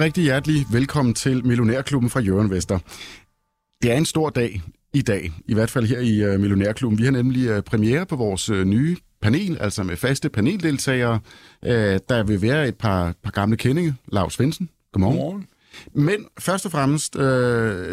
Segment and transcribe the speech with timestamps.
[0.00, 2.78] Rigtig hjertelig velkommen til Millionærklubben fra Jørgen Vester.
[3.82, 6.98] Det er en stor dag i dag, i hvert fald her i uh, Millionærklubben.
[6.98, 11.20] Vi har nemlig uh, premiere på vores uh, nye panel, altså med faste paneldeltagere.
[12.08, 13.94] Der vil være et par, par gamle kendinge.
[14.12, 15.18] Lars Svendsen, godmorgen.
[15.18, 15.46] godmorgen.
[15.94, 17.22] Men først og fremmest, uh,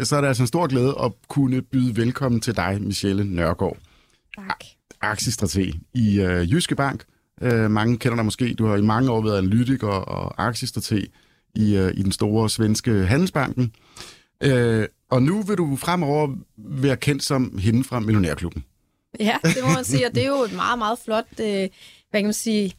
[0.02, 3.76] så er det altså en stor glæde at kunne byde velkommen til dig, Michelle Nørgaard.
[4.38, 4.64] Tak.
[5.00, 7.04] Aktiestrateg i uh, Jyske Bank.
[7.42, 8.54] Uh, mange kender dig måske.
[8.54, 11.06] Du har i mange år været analytiker og aktiestrateg
[11.54, 13.72] i, uh, i den store svenske Handelsbanken.
[14.46, 18.64] Uh, og nu vil du fremover være kendt som hende fra Millionærklubben.
[19.20, 21.68] Ja, det må man sige, og det er jo et meget, meget flot, øh,
[22.10, 22.72] hvad kan man sige,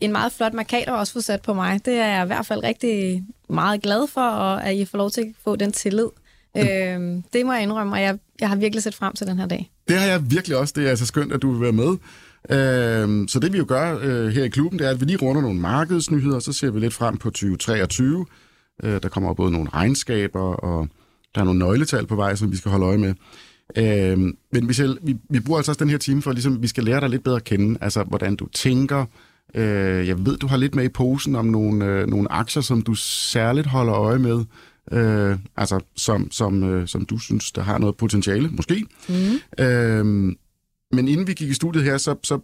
[0.00, 1.84] en meget flot markat også få sat på mig.
[1.84, 5.10] Det er jeg i hvert fald rigtig meget glad for, og at I får lov
[5.10, 6.08] til at få den tillid.
[6.54, 6.60] Mm.
[6.60, 9.46] Øh, det må jeg indrømme, og jeg, jeg har virkelig set frem til den her
[9.46, 9.70] dag.
[9.88, 10.74] Det har jeg virkelig også.
[10.76, 11.96] Det er altså skønt, at du vil være med.
[12.50, 15.18] Øh, så det vi jo gør øh, her i klubben, det er, at vi lige
[15.18, 18.26] runder nogle markedsnyheder, så ser vi lidt frem på 2023.
[18.82, 20.88] Øh, der kommer både nogle regnskaber, og
[21.34, 23.14] der er nogle nøgletal på vej, som vi skal holde øje med.
[23.76, 24.18] Øh,
[24.52, 27.00] men Michelle, vi, vi bruger altså også den her time for, ligesom, vi skal lære
[27.00, 29.04] dig lidt bedre at kende, altså hvordan du tænker.
[29.54, 32.82] Øh, jeg ved, du har lidt med i posen om nogle, øh, nogle aktier, som
[32.82, 34.44] du særligt holder øje med.
[34.92, 38.86] Øh, altså som, som, øh, som du synes, der har noget potentiale, måske.
[39.08, 39.64] Mm.
[39.64, 40.32] Øh,
[40.92, 42.38] men inden vi gik i studiet her, så, så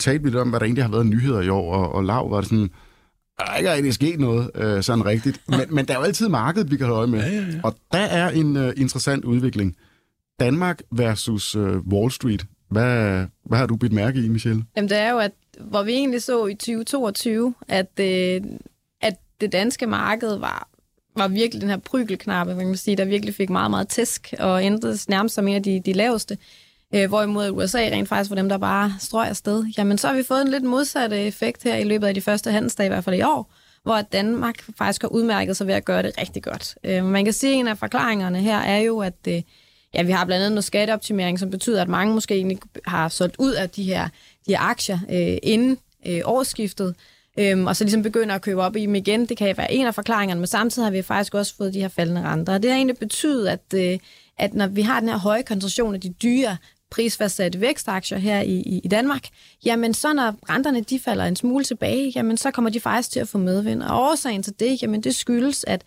[0.00, 2.30] talte vi lidt om, hvad der egentlig har været nyheder i år, og, og Lav
[2.30, 2.70] var det sådan,
[3.38, 5.40] der er ikke rigtig sket noget øh, sådan rigtigt.
[5.48, 7.18] Men, men der er jo altid markedet, vi kan holde øje med.
[7.18, 7.60] Ja, ja, ja.
[7.62, 9.76] Og der er en uh, interessant udvikling.
[10.40, 12.46] Danmark versus uh, Wall Street.
[12.70, 14.64] Hvad, hvad har du bidt mærke i, Michelle?
[14.76, 18.40] Jamen det er jo, at hvor vi egentlig så i 2022, at, øh,
[19.00, 20.68] at det danske marked var,
[21.16, 24.64] var virkelig den her prygelknappe, man kan sige, der virkelig fik meget, meget tæsk og
[24.64, 26.38] ændrede nærmest som en af de, de laveste.
[26.94, 29.64] Øh, hvorimod USA rent faktisk var dem, der bare strøg afsted.
[29.78, 32.20] Jamen, så har vi fået en lidt modsatte øh, effekt her i løbet af de
[32.20, 35.84] første handelsdage, i hvert fald i år, hvor Danmark faktisk har udmærket sig ved at
[35.84, 36.74] gøre det rigtig godt.
[36.84, 39.42] Øh, man kan sige, at en af forklaringerne her er jo, at øh,
[39.94, 43.36] ja, vi har blandt andet noget skatteoptimering, som betyder, at mange måske egentlig har solgt
[43.38, 44.08] ud af de her,
[44.46, 46.94] de her aktier øh, inden øh, årsskiftet,
[47.38, 49.26] øhm, og så ligesom begynder at købe op i dem igen.
[49.26, 51.88] Det kan være en af forklaringerne, men samtidig har vi faktisk også fået de her
[51.88, 52.54] faldende renter.
[52.54, 53.98] Og det har egentlig betydet, at, øh,
[54.38, 56.56] at når vi har den her høje koncentration af de dyre
[56.94, 59.28] prisfastsatte vækstaktier her i, i, i Danmark,
[59.64, 63.20] jamen så når renterne de falder en smule tilbage, jamen så kommer de faktisk til
[63.20, 63.82] at få medvind.
[63.82, 65.82] Og årsagen til det, jamen det skyldes, at,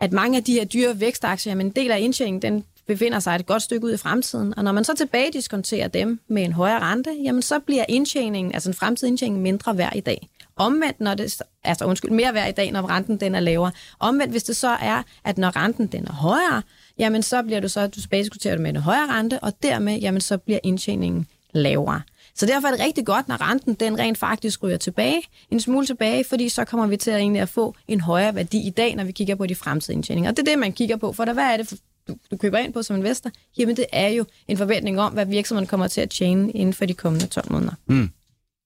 [0.00, 3.34] at mange af de her dyre vækstaktier, jamen en del af indtjeningen, den befinder sig
[3.34, 4.58] et godt stykke ud i fremtiden.
[4.58, 8.54] Og når man så tilbage diskonterer dem med en højere rente, jamen så bliver indtjeningen,
[8.54, 10.28] altså en fremtidig indtjening, mindre værd i dag.
[10.56, 13.72] Omvendt, når det, altså undskyld, mere værd i dag, når renten den er lavere.
[13.98, 16.62] Omvendt, hvis det så er, at når renten den er højere,
[16.98, 19.52] jamen så bliver du så, at du tilbage diskuterer det med en højere rente, og
[19.62, 22.02] dermed, jamen så bliver indtjeningen lavere.
[22.34, 25.86] Så derfor er det rigtig godt, når renten den rent faktisk ryger tilbage, en smule
[25.86, 28.96] tilbage, fordi så kommer vi til at, egentlig at få en højere værdi i dag,
[28.96, 30.30] når vi kigger på de fremtidige indtjeninger.
[30.30, 32.58] Og det er det, man kigger på, for der, hvad er det, du, du køber
[32.58, 33.30] ind på som investor?
[33.58, 36.84] Jamen det er jo en forventning om, hvad virksomheden kommer til at tjene inden for
[36.84, 37.72] de kommende 12 måneder.
[37.86, 38.10] Mm.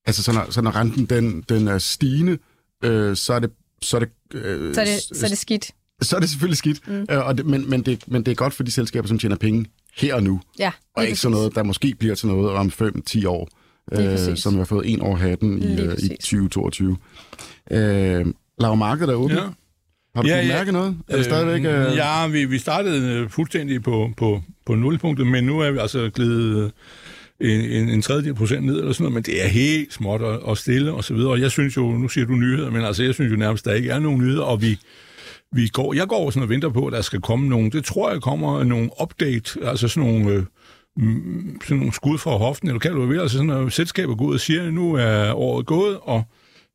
[0.06, 2.38] Altså så når, så når renten den, den er stigende,
[2.84, 3.50] øh, så er det...
[3.82, 5.70] Så er det, øh, så er det, så er det skidt.
[6.02, 7.06] Så er det selvfølgelig skidt, mm.
[7.10, 9.36] øh, og det, men, men, det, men det er godt for de selskaber, som tjener
[9.36, 9.66] penge
[9.96, 10.40] her og nu.
[10.58, 13.48] Ja, og ikke sådan noget, der måske bliver til noget om 5-10 år,
[13.92, 16.96] øh, som har fået en over hatten i, øh, i 2022.
[17.70, 18.26] Øh,
[18.58, 19.38] Lav markedet er åbent.
[19.38, 19.46] Ja.
[20.14, 20.48] Har du ja, ja.
[20.48, 20.96] mærke noget?
[21.08, 21.64] Er det øh, stadigvæk...
[21.64, 21.96] Øh...
[21.96, 26.72] Ja, vi, vi startede fuldstændig på, på, på nulpunktet, men nu er vi altså glædet
[27.40, 30.42] en, en, en tredjedel procent ned eller sådan noget, men det er helt småt og,
[30.42, 31.30] og stille og så videre.
[31.30, 33.72] Og jeg synes jo, nu siger du nyheder, men altså jeg synes jo nærmest, der
[33.72, 34.78] ikke er nogen nyheder, og vi,
[35.52, 38.10] vi går, jeg går sådan og venter på, at der skal komme nogen, det tror
[38.10, 40.44] jeg kommer nogle update, altså sådan nogle, øh,
[40.96, 44.24] mm, sådan nogle skud fra hoften, eller kan du vil, altså sådan at selskaber går
[44.24, 46.24] ud og siger, at nu er året gået, og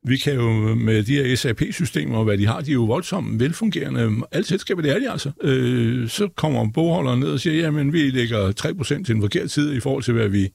[0.08, 4.24] vi kan jo med de her SAP-systemer, hvad de har, de er jo voldsomt velfungerende.
[4.32, 5.32] Alle selskaber, det er de altså.
[5.44, 9.74] Øh, så kommer bogholderen ned og siger, jamen vi lægger 3% til den forkerte tid
[9.74, 10.50] i forhold til, hvad vi,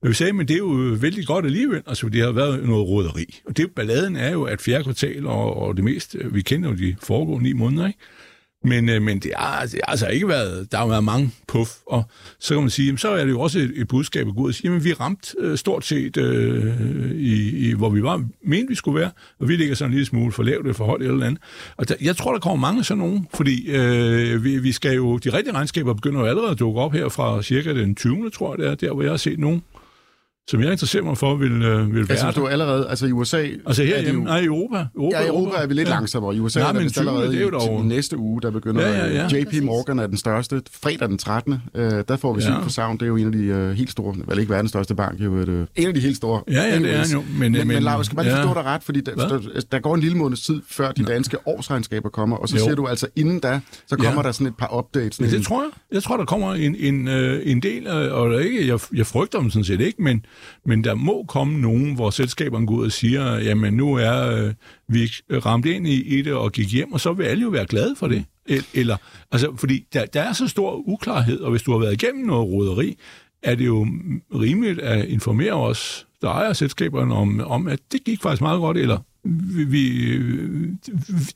[0.00, 1.82] hvad vi sagde, men det er jo øh, vældig godt alligevel.
[1.86, 3.40] Altså, det har været noget råderi.
[3.46, 6.70] Og det balladen er jo, at fjerde kvartal og, og det mest, øh, vi kender
[6.70, 7.98] jo de foregående ni måneder, ikke?
[8.64, 11.70] Men, øh, men det, har, det har altså ikke været, der har været mange puff,
[11.86, 12.02] og
[12.38, 14.42] så kan man sige, jamen, så er det jo også et, et budskab at gå
[14.42, 18.24] ud og sige, jamen vi ramt øh, stort set, øh, i, i, hvor vi var
[18.44, 19.10] mente vi skulle være,
[19.40, 21.42] og vi ligger sådan en lille smule for lavt øh, for højt eller andet.
[21.76, 25.18] Og der, jeg tror, der kommer mange sådan nogen, fordi øh, vi, vi skal jo,
[25.18, 28.30] de rigtige regnskaber begynder jo allerede at dukke op her fra cirka den 20.
[28.30, 29.62] tror jeg det er, der hvor jeg har set nogen
[30.48, 33.12] som jeg interesserer mig for, vil, øh, vil være Altså, du er allerede, altså i
[33.12, 33.36] USA...
[33.66, 34.86] Altså her er hjemme, jo- nej, i Europa.
[34.96, 35.94] Europa Ja, i Europa er vi lidt ja.
[35.94, 36.34] langsommere.
[36.36, 37.08] I USA Nej, er der men vist 20.
[37.08, 39.24] allerede det er jo i, i næste uge, der begynder Ja, ja, ja.
[39.38, 39.62] JP Præcis.
[39.62, 40.62] Morgan er den største.
[40.82, 41.62] Fredag den 13.
[41.74, 42.46] Øh, der får vi Ja.
[42.46, 42.96] syn for savn.
[42.96, 45.36] Det er jo en af de øh, helt store, vel ikke verdens største bank, jo
[45.36, 46.42] et, øh, en af de helt store.
[46.50, 47.20] Ja, ja, det er jo.
[47.20, 48.42] Men, Men, men, men, jeg skal bare lige ja.
[48.44, 49.40] forstå dig ret, fordi der, der,
[49.72, 52.62] der går en lille måneds tid, før de danske årsregnskaber kommer, og så Jo.
[52.62, 54.22] siger du altså, inden da, så kommer Ja.
[54.26, 55.20] der sådan et par updates.
[55.20, 55.70] Ja, det tror jeg.
[55.92, 59.38] Jeg tror, der kommer en, en, øh, en del, øh, og ikke, jeg, jeg frygter
[59.40, 60.24] dem sådan set ikke, men,
[60.66, 64.52] men der må komme nogen, hvor selskaberne går ud og siger, jamen nu er øh,
[64.88, 67.66] vi ramt ind i, i det og gik hjem, og så vil alle jo være
[67.66, 68.24] glade for det.
[68.46, 68.96] El- Eller,
[69.32, 72.52] altså, fordi der, der er så stor uklarhed, og hvis du har været igennem noget
[72.52, 72.96] roderi,
[73.42, 73.86] er det jo
[74.34, 78.76] rimeligt at informere os, der ejer selskaberne, om, om at det gik faktisk meget godt,
[78.76, 80.16] eller vi, vi,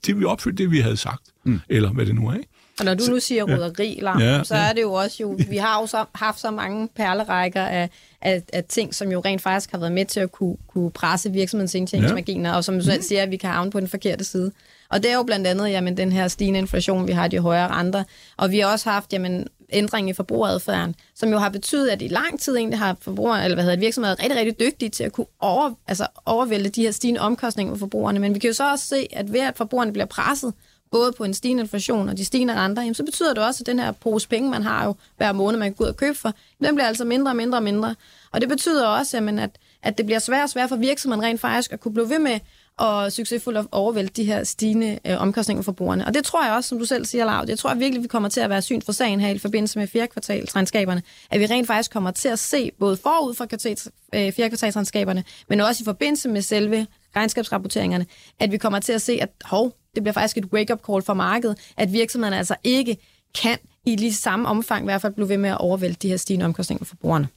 [0.07, 1.61] det vi opfyldte det, vi havde sagt, mm.
[1.69, 2.49] eller hvad det nu er, ikke?
[2.79, 5.39] Og når du nu siger roderi, Lam, Ja, ja, så er det jo også jo,
[5.51, 7.91] vi har jo så, haft så mange perlerækker af,
[8.25, 11.33] af, af ting, som jo rent faktisk har været med til at kunne, kunne presse
[11.33, 12.57] virksomhedens indtjeningsmarginer, ja.
[12.57, 14.53] og som du selv siger, at vi kan havne på den forkerte side.
[14.91, 17.69] Og det er jo blandt andet jamen, den her stigende inflation, vi har de højere
[17.69, 18.05] renter,
[18.37, 22.09] og vi har også haft jamen, ændring i forbrugeradfærden, som jo har betydet, at i
[22.09, 25.13] lang tid egentlig har forbrugere, eller hvad hedder det, virksomheder rigtig, rigtig dygtige til at
[25.13, 28.21] kunne over, altså overvælde de her stigende omkostninger for forbrugerne.
[28.21, 30.53] Men vi kan jo så også se, at ved at forbrugerne bliver presset,
[30.95, 33.67] både på en stigende inflation og de stigende renter, jamen, så betyder det også, at
[33.67, 36.19] den her pose penge, man har jo hver måned, man kan gå ud og købe
[36.19, 37.95] for, den bliver altså mindre og mindre og mindre.
[38.33, 39.51] Og det betyder også, jamen, at,
[39.83, 42.41] at det bliver svært og svært for virksomheden rent faktisk at kunne blive ved med
[42.77, 46.07] og succesfuldt at overvælde de her stigende øh, omkostninger for brugerne.
[46.07, 48.09] Og det tror jeg også, som du selv siger, Lav, det tror jeg virkelig, vi
[48.09, 51.67] kommer til at være syn for sagen her i forbindelse med fjerdekvartalsregnskaberne, at vi rent
[51.67, 56.29] faktisk kommer til at se, både forud for kvartals, øh, fjerdekvartalsregnskaberne, men også i forbindelse
[56.29, 56.87] med selve
[57.17, 58.07] regnskabsrapporteringerne,
[58.39, 61.15] at vi kommer til at se, at hov, det bliver faktisk et wake-up call for
[61.15, 62.97] markedet, at virksomhederne altså ikke
[63.43, 66.17] kan i lige samme omfang i hvert fald blive ved med at overvælde de her
[66.17, 67.29] stigende omkostninger for brugerne.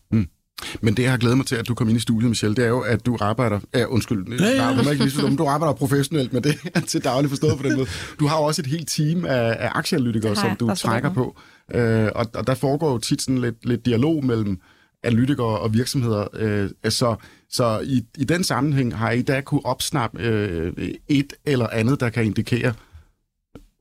[0.81, 2.63] Men det, jeg har glædet mig til, at du kom ind i studiet, Michelle, det
[2.63, 3.59] er jo, at du arbejder...
[3.73, 4.83] Ja, undskyld, Ja, ja.
[4.83, 6.57] Må ikke misforstå, men du arbejder professionelt med det
[6.89, 7.87] til daglig forstået på den måde.
[8.19, 11.37] Du har jo også et helt team af, af aktieanalytikere, som du trækker på.
[11.73, 14.59] Øh, og, og der foregår jo tit sådan lidt, lidt dialog mellem
[15.07, 16.27] analytikere og virksomheder.
[16.33, 17.15] Øh, så
[17.49, 20.73] så i, i den sammenhæng har I da kunne opsnappe øh,
[21.07, 22.73] et eller andet, der kan indikere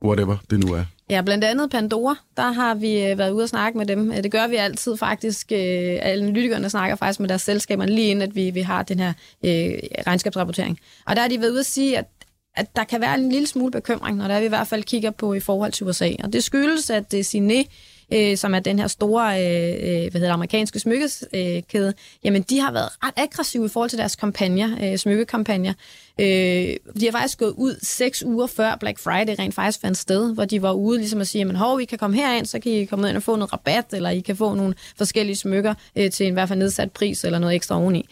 [0.03, 0.85] whatever det nu er.
[1.09, 4.11] Ja, blandt andet Pandora, der har vi øh, været ude og snakke med dem.
[4.11, 5.51] Øh, det gør vi altid faktisk.
[5.51, 9.13] Øh, analytikerne snakker faktisk med deres selskaber, lige inden at vi, vi har den her
[9.45, 10.79] øh, regnskabsrapportering.
[11.05, 12.05] Og der har de været ude og sige, at
[12.57, 15.11] at der kan være en lille smule bekymring, når der vi i hvert fald kigger
[15.11, 16.11] på i forhold til USA.
[16.23, 17.63] Og det skyldes, at det Cine,
[18.13, 21.93] øh, som er den her store øh, øh hvad hedder det, amerikanske smykkeskæde,
[22.23, 25.73] jamen de har været ret aggressive i forhold til deres kampagner, øh, smykkekampagner.
[26.19, 26.25] Øh,
[26.99, 30.45] de har faktisk gået ud seks uger før Black Friday rent faktisk fandt sted, hvor
[30.45, 32.85] de var ude ligesom at sige, men hov, I kan komme herind, så kan I
[32.85, 36.25] komme ind og få noget rabat, eller I kan få nogle forskellige smykker øh, til
[36.25, 38.05] en i hvert fald nedsat pris, eller noget ekstra oveni.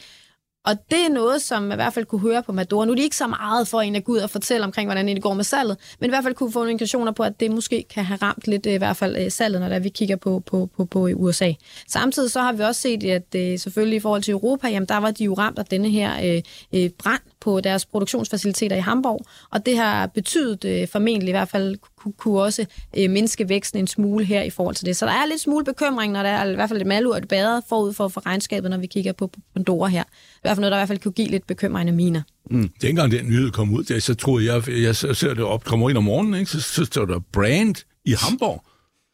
[0.66, 2.86] Og det er noget, som man i hvert fald kunne høre på Maduro.
[2.86, 5.08] Nu er de ikke så meget for en at gå ud og fortælle omkring, hvordan
[5.08, 7.52] det går med salget, men i hvert fald kunne få nogle indikationer på, at det
[7.52, 10.16] måske kan have ramt lidt øh, i hvert fald øh, salget, når der vi kigger
[10.16, 11.52] på, på, på, på USA.
[11.88, 14.98] Samtidig så har vi også set, at øh, selvfølgelig i forhold til Europa, jamen der
[14.98, 16.42] var de jo ramt af denne her
[16.74, 21.50] øh, brand på deres produktionsfaciliteter i Hamburg, og det har betydet øh, formentlig i hvert
[21.50, 22.66] fald kunne, kunne også
[22.98, 24.98] øh, mindske væksten en smule her i forhold til det.
[24.98, 27.64] Så der er lidt smule bekymring, når der er i hvert fald et malurt badet
[27.70, 30.04] forud for, for regnskabet, når vi kigger på Pandora her.
[30.04, 32.22] I hvert fald noget, der i hvert fald kunne give lidt bekymrende miner.
[32.52, 32.70] Mm.
[32.82, 35.98] Dengang den nyhed kom ud, der, så troede jeg, jeg ser det op, kommer ind
[35.98, 36.52] om morgenen, ikke?
[36.52, 37.76] Så, så står der brand
[38.06, 38.64] i Hamburg.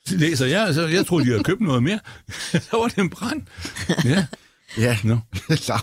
[0.05, 1.99] Så læser jeg, så jeg troede, de havde købt noget mere.
[2.69, 3.41] så var det en brand.
[4.05, 4.25] Ja,
[4.77, 5.17] Ja, no.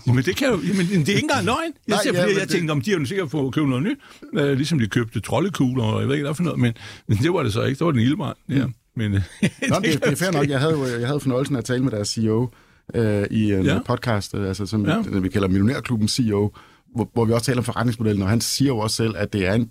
[0.14, 1.58] Men det, kan jo, jamen, det er ikke engang løgn.
[1.64, 3.84] Jeg, Nej, siger, ja, jeg det- tænkte, om de har jo sikkert fået købt noget
[3.84, 3.98] nyt,
[4.34, 6.72] øh, ligesom de købte troldekugler, og jeg ved ikke, hvad for noget, men,
[7.08, 7.78] men det var det så ikke.
[7.78, 8.36] Det var den ildbrand.
[8.48, 8.64] Ja.
[8.96, 9.20] Men, øh,
[9.70, 10.48] Nå, det, det, er fair nok.
[10.48, 12.50] Jeg havde, jeg havde fornøjelsen af at tale med deres CEO
[12.94, 13.74] øh, i en Ja.
[13.74, 13.80] ja.
[13.86, 15.02] podcast, øh, altså, som Ja.
[15.20, 16.52] vi kalder Millionærklubben CEO,
[16.94, 19.46] hvor, hvor vi også taler om forretningsmodellen, og han siger jo også selv, at det
[19.46, 19.70] er en,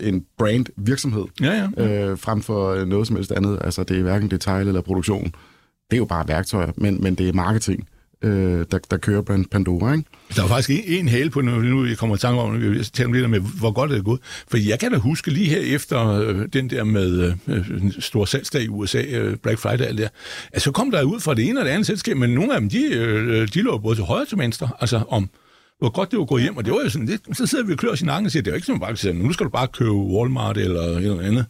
[0.00, 1.84] en brand virksomhed, Ja, ja.
[2.10, 3.58] øh, frem for øh, noget som helst andet.
[3.64, 5.24] Altså, det er hverken detail eller produktion.
[5.90, 7.88] Det er jo bare værktøjer, men, men det er marketing,
[8.24, 10.04] øh, der, der kører blandt Pandora, ikke?
[10.36, 12.84] Der var faktisk en, en hale på, nu, nu jeg kommer i tanke om, vi
[12.84, 14.20] taler lidt om, hvor godt det er gået.
[14.48, 17.94] For jeg kan da huske lige her efter øh, den der med øh, øh en
[17.98, 20.08] stor salgsdag i USA, øh, Black Friday og alt det
[20.54, 22.60] der, så kom der ud fra det ene og det andet selskab, men nogle af
[22.60, 25.30] dem, de, øh, de lå både til højre og til venstre, altså om
[25.78, 27.72] hvor godt det var gået hjem, og det var jo sådan lidt, så sidder vi
[27.72, 29.50] og klør sin og siger, det er jo ikke sådan, bare siger, nu skal du
[29.50, 31.46] bare købe Walmart eller et eller andet.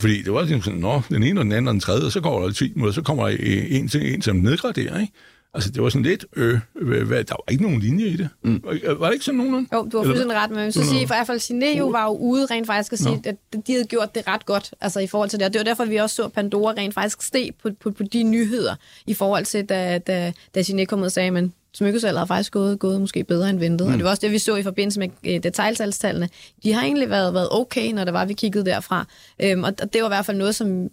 [0.00, 2.12] Fordi det var ligesom sådan, nå, den ene og den anden og den tredje, og
[2.12, 3.36] så går der 10 minutter, så kommer der
[3.70, 5.12] en til en, som nedgraderer, ikke?
[5.58, 8.28] Altså, det var sådan lidt, øh, hvad, der var ikke nogen linje i det.
[8.42, 8.60] Mm.
[8.64, 9.68] Var, var det ikke sådan nogen?
[9.72, 12.10] Jo, du har fuldstændig ret, men så sige, for i hvert fald Cineo var jo
[12.10, 13.20] ude rent faktisk at sige, no.
[13.24, 13.36] at
[13.66, 15.46] de havde gjort det ret godt, altså i forhold til det.
[15.46, 18.22] Og det var derfor, vi også så Pandora rent faktisk steg på, på, på de
[18.22, 18.74] nyheder,
[19.06, 22.52] i forhold til, da, da, da Cineo kom ud og sagde, men smykkesalget har faktisk
[22.52, 23.86] gået, gået måske bedre end ventet.
[23.86, 23.92] Mm.
[23.92, 26.28] Og det var også det, vi så i forbindelse med øh, detaljsalgstallene.
[26.62, 29.06] De har egentlig været, været okay, når det var, vi kiggede derfra.
[29.42, 30.88] Øhm, og det var i hvert fald noget, som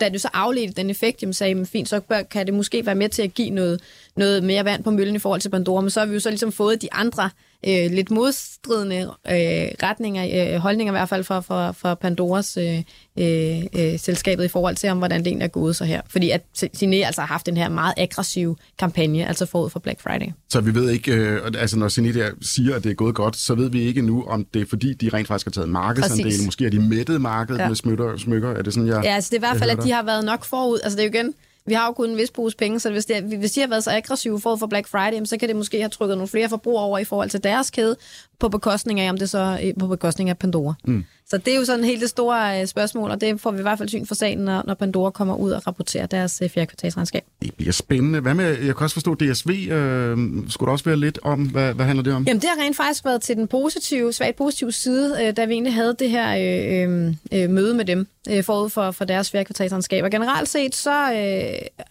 [0.00, 2.94] da du så afledte den effekt, jamen sagde, men fint, så kan det måske være
[2.94, 3.80] med til at give noget,
[4.16, 6.28] noget mere vand på møllen i forhold til Pandora, men så har vi jo så
[6.28, 7.30] ligesom fået de andre
[7.68, 12.82] øh, lidt modstridende øh, retninger, øh, holdninger i hvert fald for, for, for Pandoras øh,
[13.18, 16.00] øh, øh, selskabet i forhold til, om hvordan det egentlig er gået så her.
[16.08, 16.42] Fordi at
[16.76, 20.26] Cine altså har haft den her meget aggressive kampagne, altså forud for Black Friday.
[20.48, 23.36] Så vi ved ikke, øh, altså når Cine der siger, at det er gået godt,
[23.36, 26.44] så ved vi ikke nu, om det er fordi, de rent faktisk har taget markedsandel.
[26.44, 27.68] Måske er de mættet markedet ja.
[27.68, 28.50] med smykker, smykker.
[28.50, 30.24] Er det sådan, jeg Ja, altså det er i hvert fald, at de har været
[30.24, 30.78] nok forud.
[30.82, 31.34] Altså det er jo igen,
[31.66, 33.84] vi har jo kun en vis pose penge, så hvis, det, hvis de har været
[33.84, 36.84] så aggressive for for Black Friday, så kan det måske have trykket nogle flere forbrugere
[36.84, 37.96] over i forhold til deres kæde,
[38.38, 40.74] på bekostning af, om det så øh, på bekostning af Pandora.
[40.84, 41.04] Mm.
[41.28, 43.62] Så det er jo sådan helt det store øh, spørgsmål, og det får vi i
[43.62, 46.66] hvert fald syn for sagen, når, når Pandora kommer ud og rapporterer deres øh, fjerde
[46.66, 47.22] kvartalsregnskab.
[47.42, 48.20] Det bliver spændende.
[48.20, 51.74] Hvad med, jeg kan også forstå, DSV, øh, skulle der også være lidt om, hvad,
[51.74, 52.24] hvad handler det om?
[52.24, 55.52] Jamen det har rent faktisk været til den positive, svagt positive side, øh, da vi
[55.52, 59.30] egentlig havde det her øh, øh, øh møde med dem øh, forud for, for deres
[59.30, 60.04] fjerde kvartalsregnskab.
[60.04, 61.84] Og generelt set, så øh,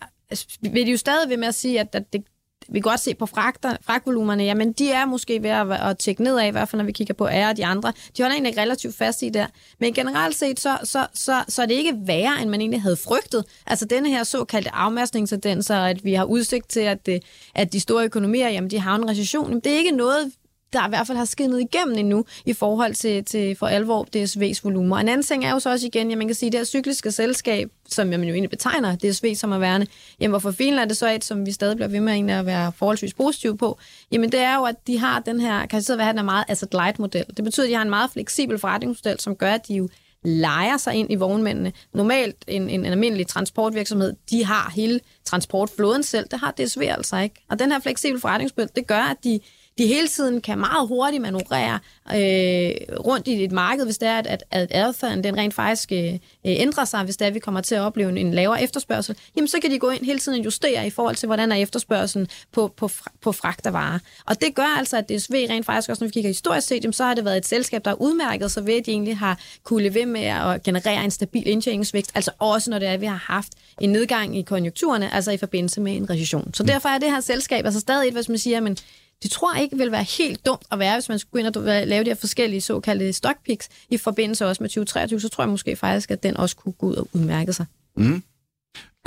[0.74, 2.24] vil de jo stadig ved med at sige, at, at det,
[2.72, 6.24] vi kan godt se på fragter, fragtvolumerne, jamen de er måske ved at, at tjekke
[6.24, 7.94] nedad, i hvert fald når vi kigger på ære og de andre.
[8.18, 9.48] De holder egentlig relativt fast i der.
[9.80, 12.98] Men generelt set, så, så, så, så er det ikke værre, end man egentlig havde
[12.98, 13.46] frygtet.
[13.68, 17.24] Altså denne her såkaldte afmastningstendenser, at vi har udsigt til, at, det,
[17.56, 20.32] at de store økonomier, jamen de har en recession, jamen, det er ikke noget,
[20.74, 24.60] der i hvert fald har skinnet igennem endnu i forhold til, til for alvor DSV's
[24.64, 24.98] volumer.
[24.98, 26.66] En anden ting er jo så også igen, at man kan sige, at det her
[26.66, 29.88] cykliske selskab, som man jo egentlig betegner DSV som at værende,
[30.20, 32.72] jamen hvorfor filen er det så et, som vi stadig bliver ved med at være
[32.76, 33.80] forholdsvis positive på,
[34.12, 36.46] jamen det er jo, at de har den her, kan sidde være, den er meget
[36.48, 37.26] asset light model.
[37.38, 39.90] Det betyder, at de har en meget fleksibel forretningsmodel, som gør, at de jo
[40.24, 41.74] leger sig ind i vognmændene.
[41.94, 46.28] Normalt en, en, en almindelig transportvirksomhed, de har hele transportflåden selv.
[46.32, 47.36] Det har DSV altså ikke.
[47.50, 49.40] Og den her fleksible forretningsmodel, det gør, at de
[49.78, 52.72] de hele tiden kan meget hurtigt manøvrere øh,
[53.06, 56.86] rundt i et marked, hvis det er, at, at, adfærden den rent faktisk øh, ændrer
[56.86, 59.48] sig, hvis det er, at vi kommer til at opleve en, en lavere efterspørgsel, jamen
[59.48, 62.28] så kan de gå ind hele tiden og justere i forhold til, hvordan er efterspørgselen
[62.52, 62.90] på, på,
[63.22, 64.00] på fragt af varer.
[64.26, 66.94] Og det gør altså, at DSV rent faktisk også, når vi kigger historisk set, jamen,
[66.94, 69.40] så har det været et selskab, der er udmærket så ved, at de egentlig har
[69.64, 73.06] kunne leve med at generere en stabil indtjeningsvækst, altså også når det er, at vi
[73.06, 73.52] har haft
[73.82, 76.54] en nedgang i konjunkturerne, altså i forbindelse med en recession.
[76.54, 78.78] Så derfor er det her selskab altså stadig et, hvis man siger, men
[79.24, 81.56] det tror jeg ikke vil være helt dumt at være, hvis man skulle gå ind
[81.56, 85.44] og lave de her forskellige såkaldte stock picks i forbindelse også med 2023, så tror
[85.44, 87.66] jeg måske faktisk, at den også kunne gå ud og udmærke sig.
[87.98, 88.24] Mm.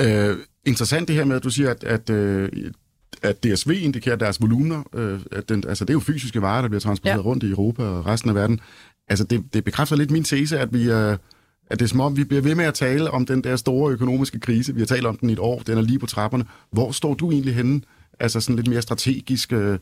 [0.00, 2.50] Øh, interessant det her med, at du siger, at, at, øh,
[3.22, 4.82] at DSV indikerer deres volumener.
[4.94, 7.22] Øh, at den, altså det er jo fysiske varer, der bliver transporteret ja.
[7.22, 8.60] rundt i Europa og resten af verden.
[9.08, 10.90] Altså det, det bekræfter lidt min tese, at vi...
[10.90, 11.16] Øh,
[11.66, 13.92] at det er som om, vi bliver ved med at tale om den der store
[13.92, 14.74] økonomiske krise.
[14.74, 16.44] Vi har talt om den i et år, den er lige på trapperne.
[16.70, 17.80] Hvor står du egentlig henne?
[18.20, 19.78] Altså sådan lidt mere strategisk, øh,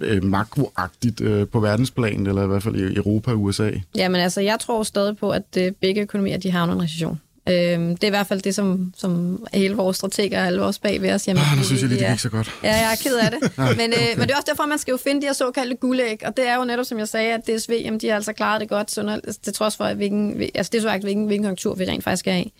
[0.00, 3.70] øh, makroagtigt øh, på verdensplan, eller i hvert fald i Europa og USA?
[3.96, 7.20] Jamen altså, jeg tror stadig på, at øh, begge økonomier de har en recession.
[7.48, 10.78] Øhm, det er i hvert fald det, som, som hele vores strateger og alle vores
[10.78, 11.28] bag ved os.
[11.28, 12.50] Jamen, ah, nu synes jeg lige, det gik så godt.
[12.62, 13.52] Ja, jeg er ked af det.
[13.80, 16.26] men, øh, men det er også derfor, man skal jo finde de her såkaldte guldæg,
[16.26, 18.60] og det er jo netop, som jeg sagde, at DSV, jamen, de har altså klaret
[18.60, 21.44] det godt, så det trods for, at hvilken, altså, det er så ikke, hvilken, hvilken
[21.44, 22.52] konjunktur vi rent faktisk er i.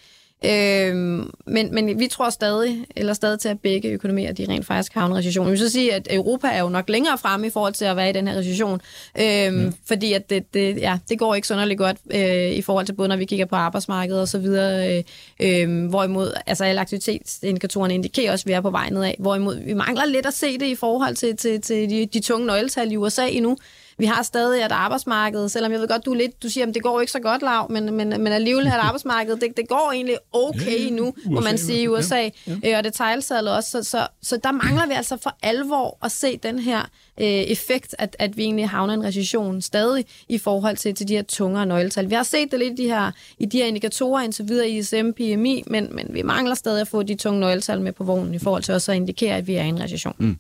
[0.44, 4.94] Øhm, men, men vi tror stadig, eller stadig til, at begge økonomier de rent faktisk
[4.94, 5.46] har en recession.
[5.46, 7.96] Vi vil så sige, at Europa er jo nok længere fremme i forhold til at
[7.96, 8.80] være i den her recession,
[9.20, 9.74] øhm, mm.
[9.88, 13.08] fordi at det, det, ja, det går ikke sonderligt godt øh, i forhold til både,
[13.08, 15.02] når vi kigger på arbejdsmarkedet og så videre, øh,
[15.40, 19.74] øh, hvorimod altså alle aktivitetsindikatorerne indikerer også, at vi er på vej nedad, hvorimod vi
[19.74, 22.96] mangler lidt at se det i forhold til, til, til de, de tunge nøgletal i
[22.96, 23.56] USA endnu
[23.98, 26.74] vi har stadig et arbejdsmarked, selvom jeg ved godt, du er lidt, du siger, at
[26.74, 29.68] det går ikke så godt, lav, men, men, men alligevel har et arbejdsmarked, det, det
[29.68, 32.70] går egentlig okay ja, nu, må man sige i USA, ja, ja.
[32.70, 36.12] Øh, og det teglsalget også, så, så, så der mangler vi altså for alvor at
[36.12, 36.80] se den her
[37.20, 41.14] øh, effekt, at, at vi egentlig havner en recession stadig i forhold til, til de
[41.14, 42.10] her tungere nøgletal.
[42.10, 44.78] Vi har set det lidt i de her, i de her indikatorer indtil videre i
[44.78, 48.34] ISM, PMI, men, men vi mangler stadig at få de tunge nøgletal med på vognen
[48.34, 50.14] i forhold til også at indikere, at vi er i en recession.
[50.18, 50.36] Mm.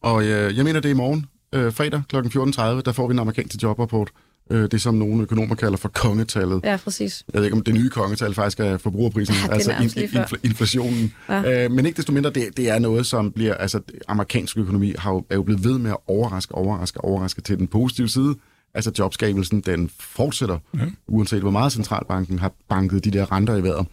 [0.00, 2.16] Og øh, jeg mener, det er i morgen, øh, fredag kl.
[2.16, 4.10] 14.30, der får vi en amerikansk jobrapport.
[4.50, 6.60] Øh, det, som nogle økonomer kalder for kongetallet.
[6.64, 7.24] Ja, præcis.
[7.32, 10.08] Jeg ved ikke, om det nye kongetal faktisk er forbrugerprisen, Ja, det er altså lige
[10.08, 10.24] før.
[10.24, 11.12] infl- inflationen.
[11.28, 11.64] Ja.
[11.64, 13.54] Øh, men ikke desto mindre, det, det er noget, som bliver...
[13.54, 17.58] Altså, amerikansk økonomi har jo, er jo blevet ved med at overraske, overraske, overraske til
[17.58, 18.34] den positive side.
[18.74, 20.80] Altså jobskabelsen, den fortsætter, ja.
[21.08, 23.86] uanset hvor meget centralbanken har banket de der renter i vejret.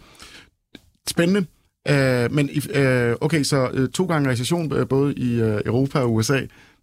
[1.10, 1.46] Spændende.
[1.90, 6.14] Øh, men øh, okay, så øh, to gange recession, øh, både i øh, Europa og
[6.14, 6.40] USA.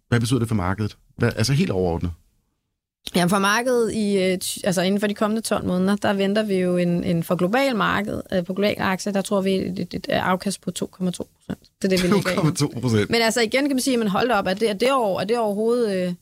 [0.09, 0.97] Hvad betyder det for markedet?
[1.17, 2.11] Hvad, altså helt overordnet.
[3.15, 6.55] Jamen for markedet, i, øh, altså inden for de kommende 12 måneder, der venter vi
[6.55, 10.09] jo en, en for global marked, øh, på global aktie, der tror vi et, et,
[10.09, 11.27] afkast på 2,2 procent.
[11.81, 12.35] Det er det, vi ligger i.
[12.35, 12.49] nu.
[12.49, 13.09] 2,2 procent.
[13.09, 15.19] Men altså igen kan man sige, at man holder op, at det, er det, år,
[15.19, 16.07] er det overhovedet...
[16.07, 16.13] Øh,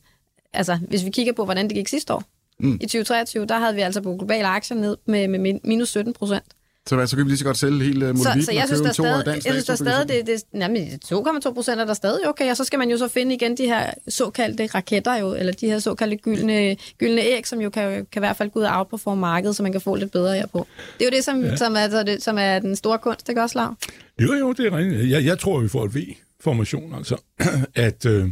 [0.52, 2.22] altså, hvis vi kigger på, hvordan det gik sidste år.
[2.60, 2.74] Mm.
[2.74, 6.12] I 2023, der havde vi altså på globale aktier ned med, med min- minus 17
[6.12, 6.44] procent.
[6.88, 8.62] Så, hvad, så kan vi lige så godt sælge hele uh, Så, Molevitten så jeg
[8.62, 11.80] og synes, købe der stadig, dansk jeg synes, der stadig det, det, jamen, 2,2 procent
[11.80, 14.66] er der stadig okay, og så skal man jo så finde igen de her såkaldte
[14.66, 18.36] raketter jo, eller de her såkaldte gyldne, gyldne æg, som jo kan, kan i hvert
[18.36, 20.66] fald gå ud og outperforme markedet, så man kan få lidt bedre her på.
[20.98, 21.56] Det er jo det, som, ja.
[21.56, 23.74] som, er, altså, det, som er den store kunst, ikke også, Lav?
[24.20, 25.10] Jo, jo, det er rigtigt.
[25.10, 27.16] Jeg, jeg tror, vi får et V-formation, altså,
[27.74, 28.28] at, øh,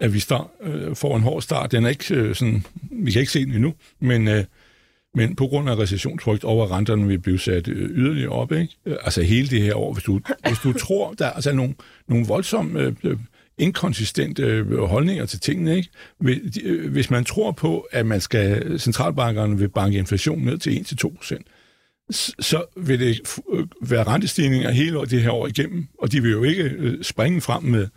[0.00, 1.72] at vi start, øh, får en hård start.
[1.72, 4.44] Den er ikke øh, sådan, vi kan ikke se den endnu, men, øh,
[5.16, 8.76] men på grund af recessionsfrygt over renterne vil blive sat øh, yderligere op, ikke?
[8.86, 11.74] Altså hele det her år, hvis du, hvis du tror, der er altså nogle,
[12.08, 13.18] nogle voldsomme øh,
[13.58, 15.90] inkonsistente øh, holdninger til tingene, ikke?
[16.64, 21.16] Øh, hvis, man tror på, at man skal, centralbankerne vil banke inflationen ned til 1-2
[21.16, 21.46] procent,
[22.40, 23.20] så vil det
[23.80, 27.88] være rentestigninger hele det her år igennem, og de vil jo ikke springe frem med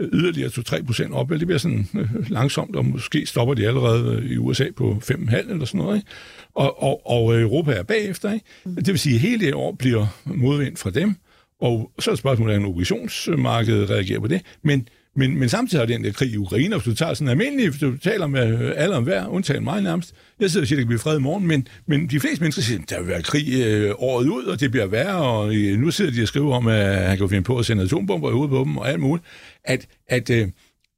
[0.00, 4.30] yderligere 2-3 procent op, det bliver sådan øh, langsomt, og måske stopper de allerede øh,
[4.30, 6.08] i USA på 5,5 eller sådan noget, ikke?
[6.54, 8.46] Og, og, og Europa er bagefter, ikke?
[8.64, 11.14] Det vil sige, at hele det år bliver modvind fra dem,
[11.60, 14.88] og så er det spørgsmålet, hvordan obligationsmarkedet reagerer på det, men
[15.18, 17.80] men, men samtidig har den der krig i Ukraine, hvis du tager sådan almindelig, hvis
[17.80, 20.78] du taler med øh, alle om hver, undtagen mig nærmest, jeg sidder og siger, at
[20.78, 23.08] det kan blive fred i morgen, men, men de fleste mennesker siger, at der vil
[23.08, 26.28] være krig øh, året ud, og det bliver værre, og øh, nu sidder de og
[26.28, 29.00] skriver om, at han kan finde på at sende atombomber ud på dem, og alt
[29.00, 29.26] muligt.
[29.64, 30.48] At, at øh,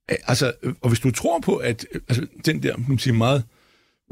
[0.09, 3.45] altså, og hvis du tror på, at øh, altså, den der, man siger meget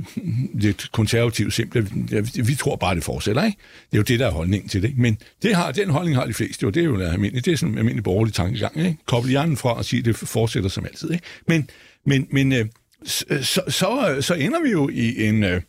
[0.65, 1.89] lidt konservativt simple,
[2.35, 3.59] vi tror bare, det fortsætter, ikke?
[3.91, 4.89] Det er jo det, der er holdningen til det.
[4.89, 5.01] ikke?
[5.01, 7.45] Men det har, den holdning har de fleste, og det er jo almindeligt.
[7.45, 8.97] Det er sådan en almindelig borgerlig tankegang, ikke?
[9.07, 11.25] Koble hjernen fra og sige, at det fortsætter som altid, ikke?
[11.47, 11.71] Men,
[12.07, 12.67] men, men øh,
[13.05, 15.63] så, øh, så, så, så ender vi jo i en øh,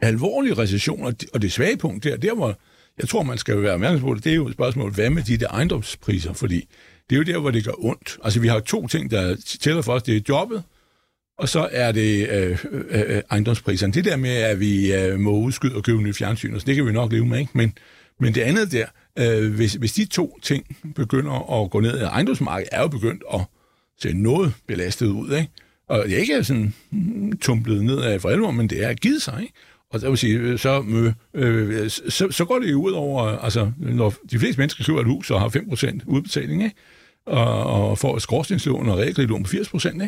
[0.00, 2.58] alvorlig recession, og det, og det svage punkt der, der hvor
[2.98, 5.22] jeg tror, man skal være opmærksom på det, det er jo et spørgsmål, hvad med
[5.22, 6.32] de der ejendomspriser?
[6.32, 6.68] Fordi
[7.10, 8.18] det er jo der, hvor det gør ondt.
[8.24, 10.02] Altså, vi har to ting, der tæller for os.
[10.02, 10.62] Det er jobbet,
[11.40, 13.92] og så er det øh, øh, øh, ejendomspriserne.
[13.92, 16.86] Det der med, at vi øh, må udskyde og købe nye fjernsyn, så det kan
[16.86, 17.52] vi nok leve med, ikke?
[17.54, 17.72] Men,
[18.20, 18.86] men det andet der,
[19.18, 23.40] øh, hvis, hvis de to ting begynder at gå ned, ejendomsmarkedet er jo begyndt at
[24.02, 25.50] se noget belastet ud, ikke?
[25.88, 29.22] Og det er ikke sådan mm, tumplet ned af for alvor, men det er givet
[29.22, 29.54] sig, ikke?
[29.90, 30.84] Og der vil sige, øh, så,
[31.34, 35.00] øh, øh, så, så går det jo ud over, altså, når de fleste mennesker køber
[35.00, 36.76] et hus og har 5% udbetaling, ikke?
[37.30, 40.02] Og, og får et skorstenslån og realkreditlån på 80 procent,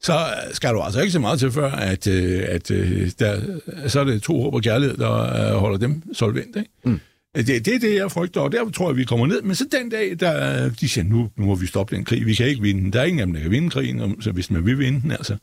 [0.00, 0.12] så
[0.52, 3.40] skal du altså ikke så meget til før, at, øh, at øh, der,
[3.86, 6.56] så er det to håb og kærlighed, der øh, holder dem solvent.
[6.56, 6.70] Ikke?
[6.84, 7.00] Mm.
[7.36, 9.42] Det, det er det, jeg frygter, og der tror jeg, vi kommer ned.
[9.42, 12.26] Men så den dag, der, de siger, nu, nu må vi stoppe den krig.
[12.26, 12.92] Vi kan ikke vinde den.
[12.92, 15.10] Der er ingen af dem, der kan vinde krigen, så hvis man vil vinde den,
[15.10, 15.36] altså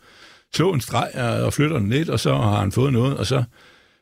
[0.55, 3.25] slå en streg og og flytter den lidt, og så har han fået noget, og
[3.25, 3.43] så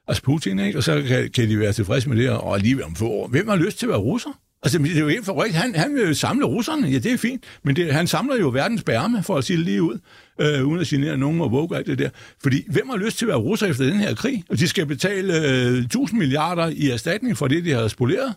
[0.07, 0.77] altså Putin, ikke?
[0.77, 3.27] og så kan, kan de være tilfredse med det, og alligevel om få år.
[3.27, 4.39] Hvem har lyst til at være russer?
[4.63, 5.53] Altså, det er jo helt forrygt.
[5.53, 6.87] Han, han vil samle russerne.
[6.87, 7.43] Ja, det er fint.
[7.63, 9.99] Men det, han samler jo verdens bærme, for at sige det lige ud,
[10.41, 12.09] øh, uden at genere nogen og våge alt det der.
[12.43, 14.43] Fordi hvem har lyst til at være russer efter den her krig?
[14.49, 18.35] Og de skal betale øh, 1000 milliarder i erstatning for det, de har spoleret.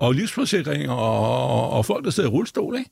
[0.00, 2.90] Og livsforsikringer og, og, og folk, der sidder i rullestol, ikke?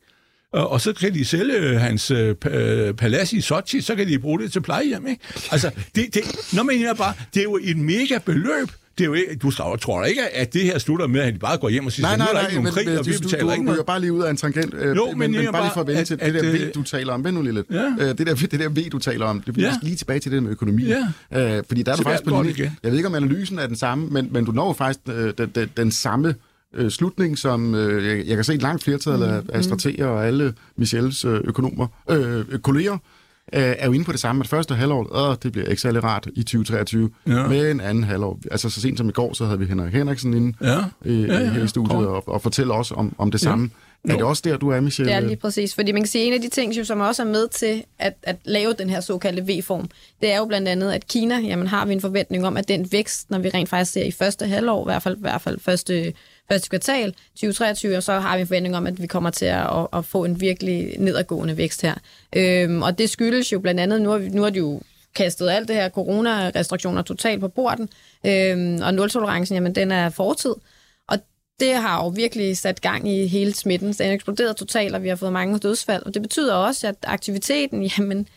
[0.53, 4.09] Og, og så kan de sælge øh, hans øh, øh, palads i Sochi, så kan
[4.09, 5.25] de bruge det til plejehjem, ikke?
[5.51, 8.69] Altså, det, det, når man bare, det er jo et mega beløb.
[8.99, 11.39] Det er jo ikke, du tror, da ikke, at det her slutter med, at de
[11.39, 12.99] bare går hjem og siger, Nej, nu nej, er der nej, ikke nogen krig, men
[12.99, 13.77] og vi du, betaler du, ikke du noget.
[13.79, 14.75] ryger bare lige ud af en tangent.
[14.75, 16.35] Øh, Jo, men, men men, jeg bare lige bare, for at vende at- til at,
[16.35, 17.25] det der øh, V, du taler om.
[17.25, 17.67] Vend nu lige lidt.
[17.71, 17.85] Ja.
[17.99, 19.75] Øh, det, der, det der V, du taler om, det bliver Ja.
[19.83, 20.85] lige tilbage til det med økonomi.
[20.85, 21.57] Ja.
[21.57, 22.73] Øh, fordi der er du faktisk der på linje.
[22.83, 25.51] Jeg ved ikke, om analysen er den samme, men, men du når faktisk øh, den,
[25.55, 26.35] den, den samme
[26.75, 30.07] øh, slutning, som øh, jeg, jeg kan se et langt flertal Mm, af, af strateger
[30.07, 32.99] og alle Michels øh, økonomer, øh, kolleger,
[33.55, 36.05] øh, er jo inde på det samme, at første halvår, øh, det bliver ikke særlig
[36.05, 37.33] rart i 2023, Ja.
[37.33, 37.47] ja.
[37.49, 38.39] med en anden halvår.
[38.51, 40.79] Altså så sent som i går, så havde vi Henrik Henriksen inde Ja.
[41.05, 42.07] i, Ja, ja, her i studiet kom.
[42.07, 43.71] og, og fortælle os om, om det samme.
[44.09, 45.13] Er det også der, du er, Michelle?
[45.13, 47.23] Det er lige præcis, fordi man kan sige, at en af de ting, som også
[47.23, 49.89] er med til at, at lave den her såkaldte V-form,
[50.21, 52.93] det er jo blandt andet, at Kina, jamen har vi en forventning om, at den
[52.93, 55.59] vækst, når vi rent faktisk ser i første halvår, i hvert fald, i hvert fald
[55.61, 56.13] første,
[56.53, 59.67] første kvartal 2023, og så har vi en forventning om, at vi kommer til at,
[59.67, 61.95] at, at få en virkelig nedadgående vækst her.
[62.37, 64.81] Øhm, og det skyldes jo blandt andet, nu har, vi, nu har de jo
[65.15, 67.89] kastet alt det her coronarestriktioner totalt på borden,
[68.27, 70.55] øhm, og nultolerancen, jamen den er fortid.
[71.09, 71.19] Og
[71.61, 73.93] det har jo virkelig sat gang i hele smitten.
[73.93, 76.03] Den er eksploderet totalt, og vi har fået mange dødsfald.
[76.03, 78.29] Og det betyder også, at aktiviteten, jamen,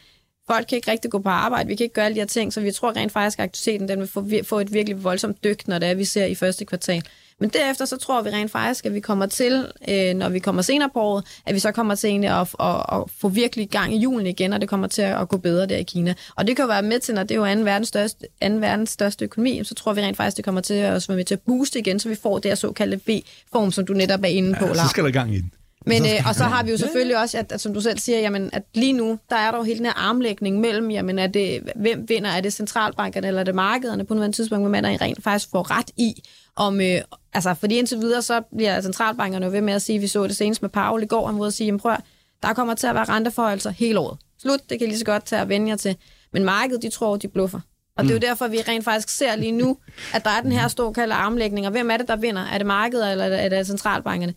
[0.48, 2.54] folk kan ikke rigtig gå på arbejde, vi kan ikke gøre alle de her ting,
[2.54, 5.68] så vi tror rent faktisk, at aktiviteten den vil få, få et virkelig voldsomt dyk,
[5.68, 7.04] når det er, vi ser i første kvartal.
[7.40, 10.62] Men derefter så tror vi rent faktisk, at vi kommer til, øh, når vi kommer
[10.62, 13.94] senere på året, at vi så kommer til egentlig at, at, at få virkelig gang
[13.94, 16.14] i julen igen, og det kommer til at gå bedre der i Kina.
[16.36, 18.62] Og det kan jo være med til, når det er jo anden verdens største, anden
[18.62, 21.34] verdens største økonomi, så tror vi rent faktisk, det kommer til at være med til
[21.34, 24.56] at booste igen, så vi får det her såkaldte V-form, som du netop er inde
[24.60, 24.66] på.
[24.66, 25.52] Ja, så skal der gang i den.
[25.86, 28.20] Men, øh, og så har vi jo selvfølgelig også, at, at som du selv siger,
[28.20, 31.28] jamen, at lige nu, der er der jo hele den her armlægning mellem, jamen, er
[31.28, 32.30] det, hvem vinder?
[32.30, 35.72] Er det centralbankerne eller er det markederne på nuværende tidspunkt, hvor man rent faktisk får
[35.72, 36.24] ret i,
[36.56, 37.02] om, øh,
[37.34, 40.36] altså, fordi indtil videre, så bliver centralbankerne jo ved med at sige, vi så det
[40.36, 41.96] senest med Paul i går, han var at sige, jamen, prøv,
[42.44, 44.18] der kommer til at være renteforhøjelser hele året.
[44.42, 45.96] Slut, det kan lige så godt tage at vende jer til.
[46.34, 47.60] Men markedet, de tror, de bluffer.
[47.98, 48.22] Og det er jo mm.
[48.22, 49.78] derfor, vi rent faktisk ser lige nu,
[50.14, 51.66] at der er den her store kalde armlægning.
[51.66, 52.42] Og hvem er det, der vinder?
[52.42, 54.34] Er det markedet, eller er det centralbankerne?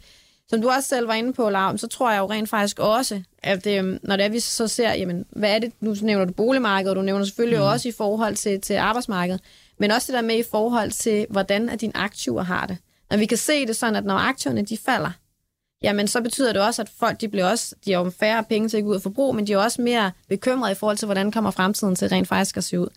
[0.51, 3.23] Som du også selv var inde på, Lav, så tror jeg jo rent faktisk også,
[3.43, 6.25] at det, øhm, når det er, vi så ser, jamen, hvad er det, nu nævner
[6.25, 7.65] du boligmarkedet, og du nævner selvfølgelig mm.
[7.65, 9.41] også i forhold til, til arbejdsmarkedet,
[9.79, 12.77] men også det der med i forhold til, hvordan at dine aktiver har det.
[13.11, 15.11] Når vi kan se det sådan, at når aktiverne de falder,
[15.83, 18.69] jamen så betyder det også, at folk de bliver også, de har jo færre penge
[18.69, 21.07] til at gå ud og forbruge, men de er også mere bekymrede i forhold til,
[21.07, 22.89] hvordan kommer fremtiden til rent faktisk at se ud.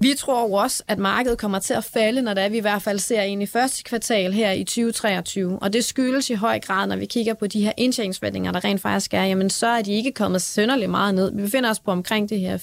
[0.00, 2.60] Vi tror jo også, at markedet kommer til at falde, når det er, vi i
[2.60, 5.58] hvert fald ser ind i første kvartal her i 2023.
[5.58, 8.80] Og det skyldes i høj grad, når vi kigger på de her indtjeningsforventninger, der rent
[8.80, 11.32] faktisk er, jamen så er de ikke kommet sønderlig meget ned.
[11.34, 12.58] Vi befinder os på omkring det her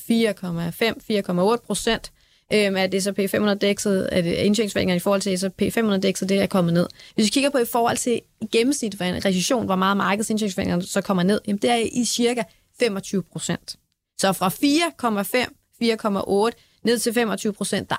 [1.56, 2.12] 4,5-4,8 procent
[2.54, 6.74] øhm, at S&P 500-dækset, at øh, indtjeningsforventningerne i forhold til S&P 500-dækset, det er kommet
[6.74, 6.88] ned.
[7.16, 8.22] Hvis vi kigger på i forhold til
[8.52, 12.06] gennemsnit for en recession, hvor meget markedets indtjeningsforventninger så kommer ned, jamen det er i
[12.06, 12.44] cirka
[12.80, 13.76] 25 procent.
[14.18, 17.90] Så fra 4,5, 4,8 ned til 25 procent.
[17.90, 17.96] Der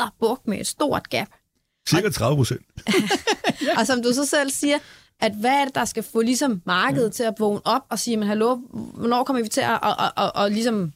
[0.00, 1.28] er buk med et stort gap.
[1.88, 2.62] Cirka 30 procent.
[3.78, 4.78] og som du så selv siger,
[5.20, 7.10] at hvad er det, der skal få ligesom markedet ja.
[7.10, 8.54] til at vågne op og sige, men hallo,
[8.94, 10.92] hvornår kommer vi til at, at, at, at, at, ligesom,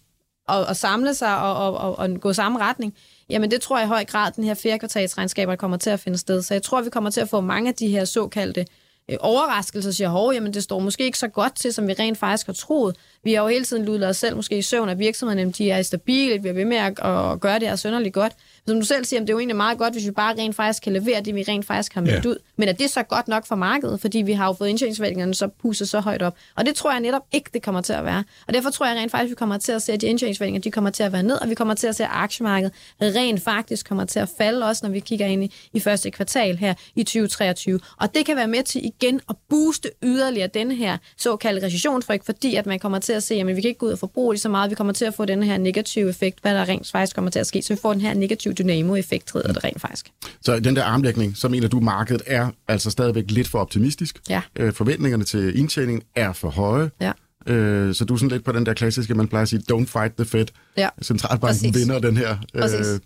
[0.49, 2.95] at, at samle sig og, og, og, gå samme retning?
[3.31, 6.43] Jamen det tror jeg i høj grad, den her fjerde kommer til at finde sted.
[6.43, 8.67] Så jeg tror, vi kommer til at få mange af de her såkaldte øh,
[9.09, 12.19] Øh, overraskelser, siger, hov, jamen det står måske ikke så godt til, som vi rent
[12.19, 12.97] faktisk har troet.
[13.25, 15.83] Vi har jo hele tiden ludet os selv måske i søvn, at virksomhederne de er
[15.83, 18.33] stabile, vi er ved med at, at gøre det her sønderligt godt.
[18.69, 20.83] Som du selv siger, det er jo egentlig meget godt, hvis vi bare rent faktisk
[20.83, 22.31] kan levere det, vi rent faktisk har meldt ja.
[22.31, 22.37] ud.
[22.57, 24.01] Men er det så godt nok for markedet?
[24.01, 26.37] Fordi vi har jo fået indtjeningsforventningerne så pusset så højt op.
[26.57, 28.25] Og det tror jeg netop ikke, det kommer til at være.
[28.47, 30.71] Og derfor tror jeg rent faktisk, vi kommer til at se, at de indtjeningsforventninger, de
[30.71, 33.89] kommer til at være ned, og vi kommer til at se, at aktiemarkedet rent faktisk
[33.89, 37.03] kommer til at falde, også når vi kigger ind i, i første kvartal her i
[37.03, 37.81] 2023.
[37.97, 42.55] Og det kan være med til igen at booste yderligere den her såkaldte recessionsfrygt, fordi
[42.55, 44.41] at man kommer til at se, at vi kan ikke gå ud og forbruge lige
[44.41, 47.15] så meget, vi kommer til at få den her negative effekt, hvad der rent faktisk
[47.15, 47.63] kommer til at ske.
[47.63, 50.11] Så vi får den her negative dynamo-effekt, hedder det rent faktisk.
[50.43, 54.19] Så den der armlægning, så mener du, markedet er altså stadigvæk lidt for optimistisk.
[54.29, 54.43] Ja.
[54.57, 56.91] Øh, forventningerne til indtjening er for høje.
[57.01, 57.13] Ja.
[57.47, 59.87] Øh, så du er sådan lidt på den der klassiske, man plejer at sige, don't
[59.87, 60.47] fight the Fed.
[60.77, 60.89] Ja.
[61.03, 61.87] Centralbanken Præcis.
[61.87, 62.37] vinder den her.
[62.55, 63.01] Øh,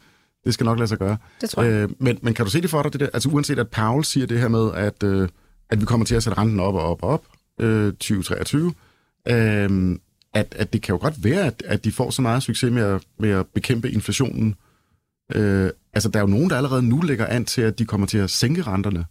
[0.44, 1.16] det skal nok lade sig gøre.
[1.40, 1.72] Det tror jeg.
[1.72, 3.08] Øh, men, men kan du se det for dig, det der?
[3.14, 5.28] Altså uanset at Powell siger det her med, at, øh,
[5.70, 7.24] at vi kommer til at sætte renten op og op og op
[7.60, 8.72] øh, 2023,
[9.28, 9.98] øh,
[10.34, 12.82] at, at det kan jo godt være, at, at de får så meget succes med
[12.82, 14.54] at, med at bekæmpe inflationen.
[15.35, 18.06] Øh, altså, der er jo nogen, der allerede nu lægger an til, at de kommer
[18.06, 19.04] til at sænke renterne.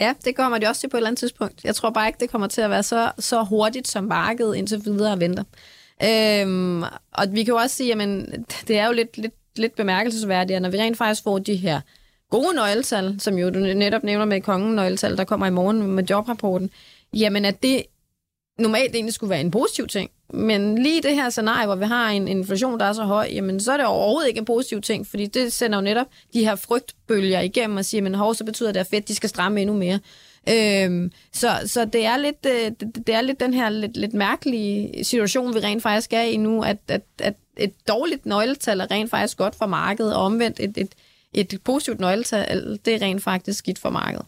[0.00, 1.64] Ja, det kommer de også til på et eller andet tidspunkt.
[1.64, 4.84] Jeg tror bare ikke, det kommer til at være så, så hurtigt, som markedet indtil
[4.84, 5.44] videre venter.
[6.04, 10.56] Øhm, og vi kan jo også sige, at det er jo lidt, lidt, lidt bemærkelsesværdigt,
[10.56, 11.80] at når vi rent faktisk får de her
[12.30, 16.04] gode nøgletal, som jo du netop nævner med kongen nøgletal, der kommer i morgen med
[16.04, 16.70] jobrapporten,
[17.12, 17.82] jamen at det
[18.58, 20.10] normalt egentlig skulle være en positiv ting.
[20.34, 23.60] Men lige det her scenarie, hvor vi har en inflation, der er så høj, jamen
[23.60, 26.56] så er det overhovedet ikke en positiv ting, fordi det sender jo netop de her
[26.56, 29.76] frygtbølger igennem og siger, men hov, så betyder det, at fedt, de skal stramme endnu
[29.76, 29.98] mere.
[30.48, 34.14] Øhm, så, så det er lidt øh, det, det er lidt den her lidt, lidt
[34.14, 38.90] mærkelige situation, vi rent faktisk er i nu, at, at, at et dårligt nøgletal er
[38.90, 40.94] rent faktisk godt for markedet, og omvendt et, et,
[41.34, 44.26] et positivt nøgletal, det er rent faktisk skidt for markedet.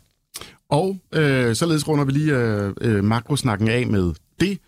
[0.68, 4.58] Og øh, således runder vi lige øh, øh makrosnakken af med det.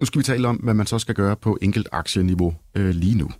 [0.00, 3.18] Nu skal vi tale om, hvad man så skal gøre på enkelt aktieniveau øh, lige
[3.18, 3.30] nu.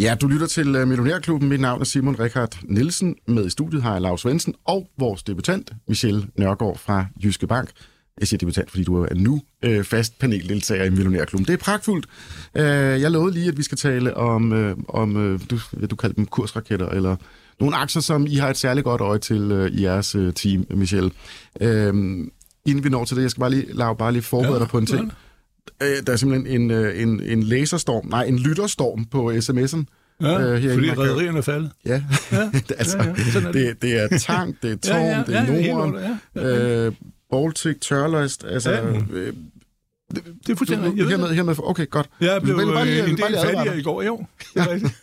[0.00, 1.48] Ja, du lytter til øh, Millionærklubben.
[1.48, 3.16] Mit navn er Simon Richard Nielsen.
[3.28, 7.70] Med i studiet har jeg Lars Svendsen og vores debutant, Michelle Nørgaard fra Jyske Bank.
[8.20, 11.46] Jeg siger debutant, fordi du er nu øh, fast paneldeltager i Millionærklubben.
[11.46, 12.06] Det er pragtfuldt.
[12.54, 12.64] Øh,
[13.00, 15.58] jeg lovede lige, at vi skal tale om, øh, om øh, du,
[15.90, 17.16] du kalder dem kursraketter, eller
[17.60, 20.66] nogle aktier, som I har et særligt godt øje til øh, i jeres øh, team,
[20.70, 21.10] Michelle.
[21.60, 22.30] Øhm,
[22.66, 24.68] inden vi når til det, jeg skal bare lige, lave bare lige forberede Ja, dig
[24.68, 25.12] på en ting.
[25.82, 29.84] Øh, der er simpelthen en, øh, en, en laserstorm, nej, en lytterstorm på sms'en.
[30.20, 31.70] Ja, Øh, herinde, fordi rederierne er faldet.
[31.86, 33.54] Ja, Ja, altså, ja, ja, er det.
[33.54, 36.86] det, det er Tank, det er Torm, Ja, ja, det er ja, Norden, under, ja.
[36.86, 36.92] øh,
[37.30, 38.70] Baltic, Tørløst, altså...
[38.72, 38.82] Ja.
[39.12, 39.32] Øh,
[40.14, 41.08] Det er fuldstændig rigtigt.
[41.08, 41.36] Hermed, det.
[41.36, 42.08] hermed, okay, godt.
[42.20, 44.02] Jeg blev Men bare lige- øh, en bare del lige advare fattigere i går.
[44.02, 44.94] Jo, det er rigtigt.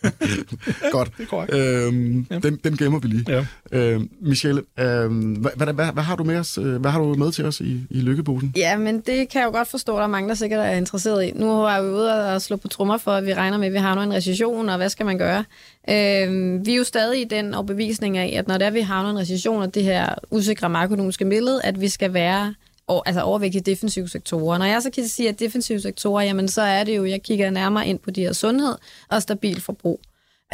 [0.92, 1.10] Godt.
[1.18, 1.54] Det er korrekt.
[1.54, 2.38] Øhm, Ja.
[2.38, 3.24] den, den gemmer vi lige.
[3.28, 3.46] Ja.
[3.72, 7.14] Øhm, Michelle, øhm, hvad, hvad, hvad, hvad, har du med os, øh, hvad har du
[7.14, 8.52] med til os i, i lykkeposen?
[8.56, 10.70] Ja, men det kan jeg jo godt forstå, at der er mange, der sikkert er
[10.70, 11.30] interesseret i.
[11.34, 13.78] Nu er vi ude og slå på trummer for, at vi regner med, at vi
[13.78, 15.44] har nu en recession, og hvad skal man gøre?
[15.90, 19.18] Øhm, vi er jo stadig i den overbevisning af, at når der vi har en
[19.18, 22.54] recession, og det her usikre makroøkonomiske billede, at vi skal være
[22.88, 24.58] over, altså overvægtige defensive sektorer.
[24.58, 27.50] Når jeg så kan sige, at defensive sektorer, jamen så er det jo, jeg kigger
[27.50, 28.74] nærmere ind på de her sundhed
[29.10, 30.00] og stabil forbrug.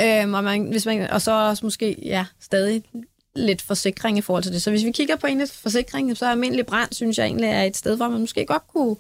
[0.01, 2.83] Øhm, og, man, hvis man, og så også måske ja, stadig
[3.37, 4.63] lidt forsikring i forhold til det.
[4.63, 7.63] Så hvis vi kigger på en forsikring, så er almindelig brand, synes jeg egentlig er
[7.63, 8.97] et sted, hvor man måske godt kunne,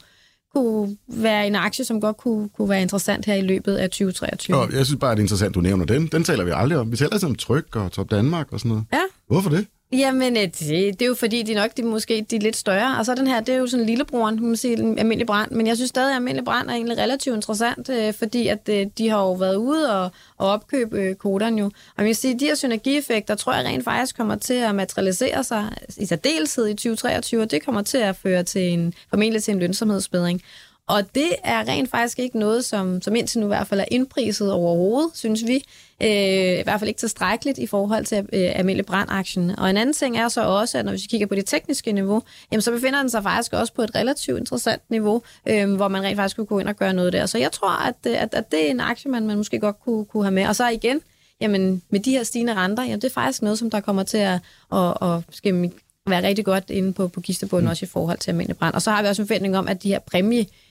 [0.54, 4.56] kunne være en aktie, som godt kunne, kunne være interessant her i løbet af 2023.
[4.56, 6.06] Og jeg synes bare, det er interessant, du nævner den.
[6.06, 6.92] Den taler vi aldrig om.
[6.92, 8.84] Vi taler altid om Tryk og Top Danmark og sådan noget.
[8.92, 9.02] Ja.
[9.26, 9.66] Hvorfor det?
[9.92, 12.98] Jamen, øh, det, det er jo fordi, de nok de, måske de er lidt større.
[12.98, 15.50] Og så den her, det er jo sådan lillebroren, kan man sige, en almindelig brand.
[15.50, 18.86] Men jeg synes stadig, at almindelig brand er egentlig relativt interessant, øh, fordi at øh,
[18.98, 21.64] de har jo været ude og, og opkøbe øh, koderne jo.
[21.64, 24.74] Og man kan sige, at de her synergieffekter, tror jeg rent faktisk kommer til at
[24.74, 29.42] materialisere sig i særdeleshed i 2023, og det kommer til at føre til en, formentlig
[29.42, 30.42] til en lønsomhedsbedring.
[30.88, 33.84] Og det er rent faktisk ikke noget, som, som indtil nu i hvert fald er
[33.90, 35.64] indpriset overhovedet, synes vi.
[36.02, 39.58] Øh, I hvert fald ikke tilstrækkeligt i forhold til øh, almindelig brandaktien.
[39.58, 42.22] Og en anden ting er så også, at når vi kigger på det tekniske niveau,
[42.52, 46.02] jamen, så befinder den sig faktisk også på et relativt interessant niveau, øh, hvor man
[46.02, 47.26] rent faktisk kunne gå ind og gøre noget der.
[47.26, 49.80] Så jeg tror, at, øh, at, at det er en aktie, man, man måske godt
[49.80, 50.46] kunne, kunne have med.
[50.46, 51.00] Og så igen,
[51.40, 54.18] jamen, med de her stigende renter, jamen, det er faktisk noget, som der kommer til
[54.18, 54.40] at,
[54.72, 55.72] at, at skal
[56.06, 57.70] være rigtig godt inde på, på kistebunden, mm.
[57.70, 58.74] også i forhold til almindelig brand.
[58.74, 59.98] Og så har vi også en forventning om, at de her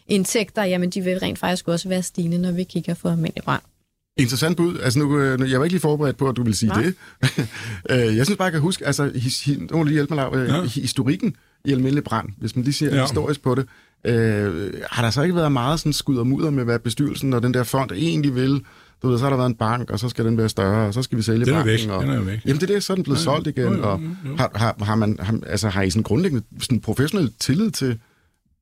[0.08, 3.62] præmieindtægter, jamen de vil rent faktisk også være stigende, når vi kigger på almindelig brand.
[4.18, 4.80] Interessant bud.
[4.84, 6.82] Altså nu, øh, nu- jeg var ikke lige forberedt på, at du ville sige Nej.
[6.82, 6.96] det.
[7.90, 10.32] Øh, jeg synes bare, jeg kan huske, altså, his, hi, nu må lige hjælpe mig,
[10.34, 10.64] Lav, Ja.
[10.64, 11.36] historikken
[11.66, 13.02] i almindelig brand, hvis man lige ser Ja.
[13.02, 13.66] historisk på det.
[14.06, 17.44] Øh, har der så ikke været meget sådan skud og mudder med, hvad bestyrelsen og
[17.44, 18.62] den der fond egentlig vil?
[19.02, 20.94] Du ved, så har der været en bank, og så skal den være større, og
[20.94, 21.90] så skal vi sælge Den er banken.
[21.90, 21.90] væk.
[21.90, 22.40] Og, Den er væk.
[22.46, 23.64] Jamen det er det, så er den blevet Ja, solgt igen.
[23.64, 24.36] jo, jo, og jo.
[24.38, 28.00] har, har, har, man, har, altså, har I sådan grundlæggende sådan professionel tillid til,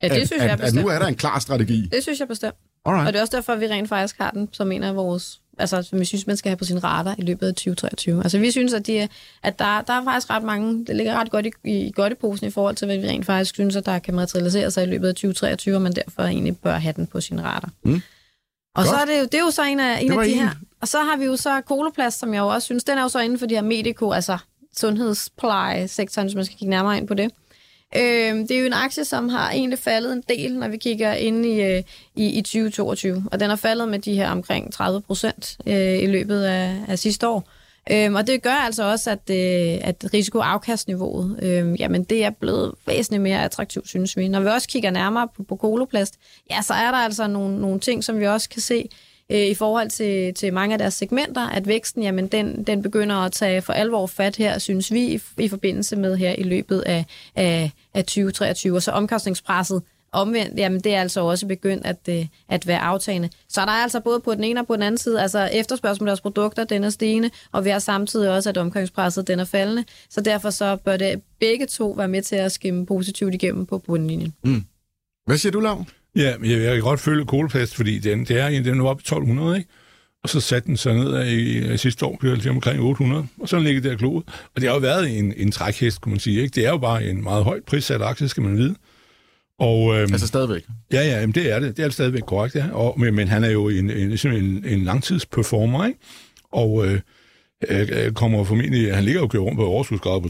[0.02, 0.86] Ja, det at, synes jeg at, at bestemt.
[0.86, 1.90] nu er der en klar strategi?
[1.92, 2.56] Det synes jeg bestemt.
[2.86, 3.08] Alright.
[3.08, 5.40] Og det er også derfor, at vi rent faktisk har den som en af vores
[5.60, 8.24] altså, som vi synes, man skal have på sin radar i løbet af 2023.
[8.24, 9.08] Altså, vi synes, at, de,
[9.44, 12.52] at der, der er faktisk ret mange, det ligger ret godt i, i godteposen i
[12.52, 15.14] forhold til, hvad vi rent faktisk synes, at der kan materialisere sig i løbet af
[15.14, 17.70] 2023, og man derfor egentlig bør have den på sin radar.
[17.84, 18.02] Mm.
[18.76, 19.02] Og så Godt.
[19.02, 20.40] er det, jo, det er jo så en af, en af de en.
[20.40, 20.50] her.
[20.82, 23.10] Og så har vi jo så Koloplast, som jeg jo også synes, den er jo
[23.10, 24.38] så inden for de her medico, altså
[24.78, 27.32] sundhedspleje-sektoren, hvis man skal kigge nærmere ind på det.
[27.96, 31.14] Øh, det er jo en aktie, som har egentlig faldet en del, når vi kigger
[31.14, 31.84] ind i, øh,
[32.16, 33.24] i, i 2022.
[33.32, 37.00] Og den har faldet med de her omkring 30 procent øh, i løbet af, af
[37.00, 37.50] sidste år.
[37.92, 42.74] Øhm, og det gør altså også, at, øh, at risikoafkastniveauet, øh, jamen det er blevet
[42.88, 44.28] væsentligt mere attraktivt, synes vi.
[44.28, 46.16] Når vi også kigger nærmere på, på koloplast,
[46.52, 48.90] ja, så er der altså nogle, nogle ting, som vi også kan se
[49.30, 53.16] øh, i forhold til, til mange af deres segmenter, at væksten, jamen den, den begynder
[53.16, 56.82] at tage for alvor fat her, synes vi, i, i forbindelse med her i løbet
[56.82, 58.76] af, af, af 2023.
[58.76, 63.30] Og så omkostningspresset omvendt, jamen det er altså også begyndt at, øh, at være aftagende.
[63.50, 66.00] Så der er altså både på den ene og på den anden side, altså efterspørgsel
[66.00, 69.46] på deres produkter, den er stigende, og vi har samtidig også, at omkostningspresset den er
[69.46, 69.86] faldende.
[70.10, 73.78] Så derfor så bør det begge to være med til at skimme positivt igennem på
[73.78, 74.34] bundlinjen.
[74.44, 74.64] Mm.
[75.26, 75.86] Hvad siger du, Lav?
[76.16, 78.90] Ja, men jeg, jeg kan godt følge Koloplast, fordi den, det er, en- den var
[78.90, 79.70] oppe i 1200, ikke?
[80.24, 83.50] Og så satte den sig ned i, i sidste år, blev det omkring 800, og
[83.50, 84.24] så er ligget der kloet.
[84.56, 86.56] Og det har jo været en, en trækhest, kunne man sige, ikke?
[86.56, 88.76] Det er jo bare en meget højt prissat aktie, skal man vide.
[89.60, 90.64] Og, øhm, Altså stadigvæk.
[90.94, 91.78] Ja, ja, jamen det er det.
[91.78, 92.66] Det er det stadigvæk korrekt, ja.
[92.72, 96.00] Og, men, men han er jo en, en, en, en langtidsperformer, ikke?
[96.52, 97.00] Og øh,
[97.70, 100.28] øh, kommer formentlig, han ligger jo kørt rundt på overskudsgrad på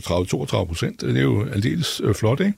[0.61, 1.01] 30-32 procent.
[1.01, 2.53] Det er jo aldeles øh, flot, ikke?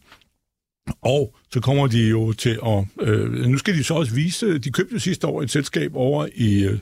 [1.01, 2.85] Og så kommer de jo til at...
[3.01, 4.57] Øh, nu skal de så også vise...
[4.57, 6.79] De købte sidste år et selskab over i, øh,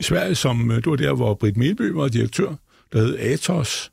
[0.00, 0.70] i Sverige, som...
[0.70, 2.54] Øh, det var der, hvor Britt Melby var direktør,
[2.92, 3.90] der hed Atos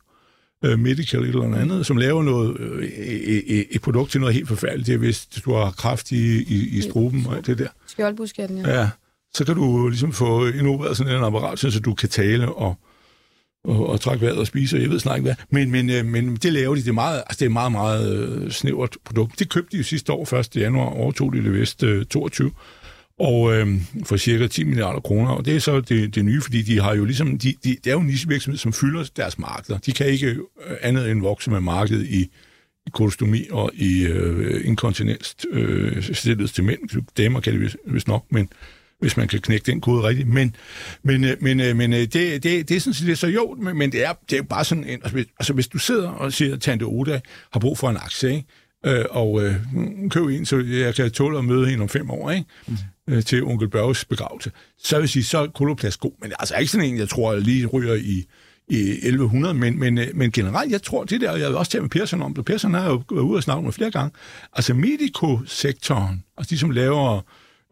[0.64, 4.86] øh, Medical eller andet, som laver noget, øh, et, et produkt til noget helt forfærdeligt.
[4.86, 7.68] Det er, hvis du har kraft i, i, i struben og alt det der.
[7.86, 8.80] Skjoldbuskatten, ja.
[8.80, 8.90] Ja,
[9.34, 12.78] så kan du ligesom få innoveret sådan en apparat, så du kan tale og,
[13.66, 15.34] og, og trække vejret og spise, og jeg ved snart ikke hvad.
[15.50, 18.18] Men, men, øh, men det laver de, det er meget, altså det er meget, meget
[18.18, 19.38] øh, snævert produkt.
[19.38, 20.56] Det købte de jo sidste år, 1.
[20.56, 22.50] januar, overtog de det vist øh, 22.
[23.18, 23.68] og øh,
[24.04, 25.30] for cirka 10 milliarder kroner.
[25.30, 27.86] Og det er så det, det nye, fordi de har jo ligesom, de, de, det
[27.86, 29.78] er jo en nichevirksomhed, som fylder deres markeder.
[29.78, 32.30] De kan ikke øh, andet end vokse med markedet i,
[32.86, 37.02] i kolostomi og i øh, inkontinens øh, stillet til mænd.
[37.16, 38.48] Damer kan det vist, vist nok, men
[39.00, 40.28] hvis man kan knække den kode rigtigt.
[40.28, 40.56] Men,
[41.02, 43.92] men, øh, men, øh, men det, det, det er sådan set så jo, men, men
[43.92, 46.54] det er, det er bare sådan en, altså, hvis, altså hvis du sidder og siger,
[46.54, 47.20] at Tante Oda
[47.52, 48.46] har brug for en aktie, ikke?
[48.86, 49.54] Øh, og øh,
[50.10, 52.46] køb en, så jeg kan tåle at møde hende om fem år, ikke?
[52.66, 52.76] Mm
[53.08, 56.12] øh, til onkel Børges begravelse, så vil jeg sige, så er Koloplast god.
[56.22, 58.24] Men altså ikke sådan en, jeg tror, jeg lige ryger i,
[58.68, 61.82] i 1100, men, men, øh, men generelt, jeg tror, det der, jeg vil også tale
[61.82, 64.10] med Persson om det, Persson har jo været ude og snakke med flere gange,
[64.52, 67.20] altså medico-sektoren, altså de, som laver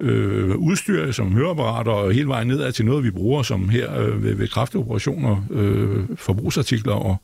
[0.00, 4.24] øh, udstyr som høreapparater og hele vejen nedad til noget, vi bruger som her øh,
[4.24, 7.16] ved, ved kraftoperationer, øh, forbrugsartikler og,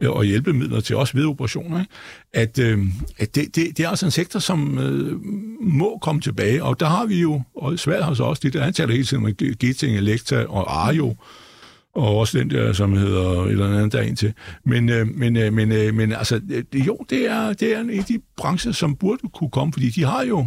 [0.00, 1.92] Øh, og hjælpemidler til også ved operationer, ikke?
[2.32, 2.78] at, øh,
[3.18, 5.20] at det, det, det er altså en sektor, som øh,
[5.60, 8.62] må komme tilbage, og der har vi jo, og svært har så også det der,
[8.62, 11.16] han hele tiden med Geting, Elektra og Arjo,
[11.94, 14.32] og også den der, som hedder et eller andet der ind til.
[14.64, 16.40] Men, øh, men, øh, men, øh, men altså,
[16.72, 19.90] det, jo, det er, det er en af de brancher, som burde kunne komme, fordi
[19.90, 20.46] de har jo,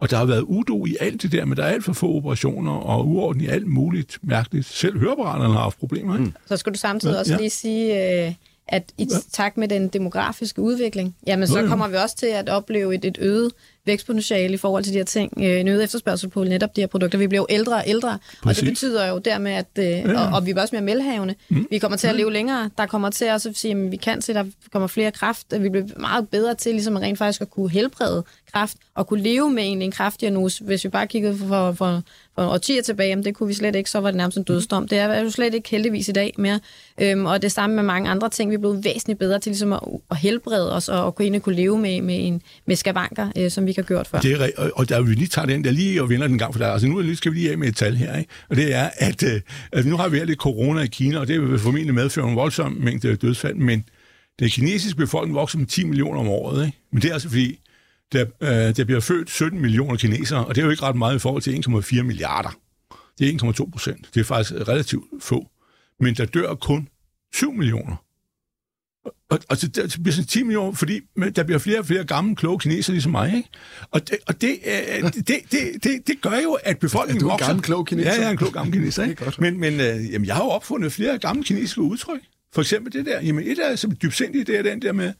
[0.00, 2.14] og der har været udo i alt det der, men der er alt for få
[2.14, 4.66] operationer og uorden i alt muligt mærkeligt.
[4.66, 6.14] Selv høreapparaterne har haft problemer.
[6.14, 6.24] Ikke?
[6.24, 6.34] Mm.
[6.46, 8.34] Så skulle du samtidig ja, også lige sige, øh,
[8.68, 12.94] at i takt med den demografiske udvikling, jamen så kommer vi også til at opleve
[12.94, 13.52] et, et øget
[13.88, 16.86] vækstpotentiale i forhold til de her ting, øh, en øget efterspørgsel på netop de her
[16.86, 17.18] produkter.
[17.18, 18.62] Vi bliver jo ældre og ældre, Præcis.
[18.62, 20.20] og det betyder jo dermed, at øh, ja.
[20.20, 21.34] og, og vi er også mere melhavende.
[21.48, 21.66] Mm.
[21.70, 22.70] Vi kommer til at leve længere.
[22.78, 25.46] Der kommer til også at sige, at vi kan se, at der kommer flere kraft.
[25.60, 29.22] Vi bliver meget bedre til ligesom at rent faktisk at kunne helbrede kraft og kunne
[29.22, 30.64] leve med en, en kraftdiagnose.
[30.64, 32.02] Hvis vi bare kiggede for, for,
[32.38, 34.88] for årtier tilbage, jamen det kunne vi slet ikke, så var det nærmest en dødsdom.
[34.88, 36.60] Det er jo slet ikke heldigvis i dag mere.
[37.00, 38.50] Øhm, og det samme med mange andre ting.
[38.50, 41.56] Vi er blevet væsentligt bedre til ligesom at, at helbrede os og, og kunne, kunne
[41.56, 44.18] leve med, med, en, med skavanker, øh, som vi ikke har gjort før.
[44.18, 46.54] Det er, og, og der vi lige tager den der lige og vender den gang
[46.54, 46.72] for dig.
[46.72, 48.30] Altså nu skal vi lige af med et tal her, ikke?
[48.48, 49.40] og det er, at, øh,
[49.72, 52.72] at nu har vi lidt corona i Kina, og det vil formentlig medføre en voldsom
[52.72, 53.84] mængde dødsfald, men
[54.38, 56.66] den kinesiske befolkning vokser med 10 millioner om året.
[56.66, 56.78] Ikke?
[56.92, 57.58] Men det er altså fordi,
[58.12, 61.16] der, øh, der bliver født 17 millioner kinesere, og det er jo ikke ret meget
[61.16, 61.64] i forhold til
[61.98, 62.50] 1,4 milliarder.
[63.18, 64.08] Det er 1,2 procent.
[64.14, 65.46] Det er faktisk relativt få.
[66.00, 66.88] Men der dør kun
[67.34, 67.96] 7 millioner.
[69.30, 71.00] Og, og det, det bliver sådan 10 millioner, fordi
[71.36, 73.36] der bliver flere og flere gamle, kloge kinesere ligesom mig.
[73.36, 73.48] Ikke?
[73.90, 77.34] Og, det, og det, øh, det, det, det, det gør jo, at befolkningen vokser.
[77.34, 78.10] Er du en gammel, klog kineser?
[78.10, 79.04] Ja, jeg er en klog, gammel kineser.
[79.04, 79.32] Ikke?
[79.38, 82.20] men men øh, jamen, jeg har jo opfundet flere gamle kinesiske udtryk.
[82.52, 85.12] For eksempel det der, jamen et af som dybsindigt, det er den der med,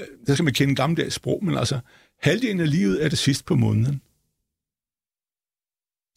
[0.00, 1.78] øh, der skal man kende gammeldags sprog, men altså,
[2.22, 4.00] halvdelen af livet er det sidst på måneden.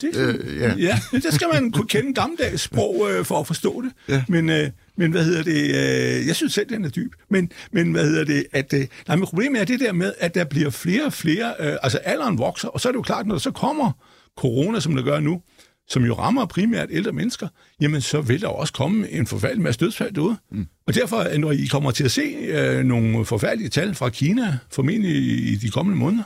[0.01, 0.75] Det, øh, ja.
[0.77, 3.91] ja, der skal man kunne kende gammeldags sprog øh, for at forstå det.
[4.09, 4.23] Ja.
[4.27, 5.61] Men, øh, men hvad hedder det?
[5.61, 7.13] Øh, jeg synes selv, den er dyb.
[7.29, 8.45] Men, men hvad hedder det?
[8.51, 11.53] At, øh, nej, men problemet er det der med, at der bliver flere og flere...
[11.59, 13.91] Øh, altså alderen vokser, og så er det jo klart, når der så kommer
[14.37, 15.41] corona, som der gør nu,
[15.89, 17.47] som jo rammer primært ældre mennesker,
[17.81, 20.37] jamen så vil der også komme en forfærdelig masse dødsfald derude.
[20.51, 20.67] Mm.
[20.87, 25.15] Og derfor, når I kommer til at se øh, nogle forfærdelige tal fra Kina, formentlig
[25.15, 26.23] i, i de kommende måneder,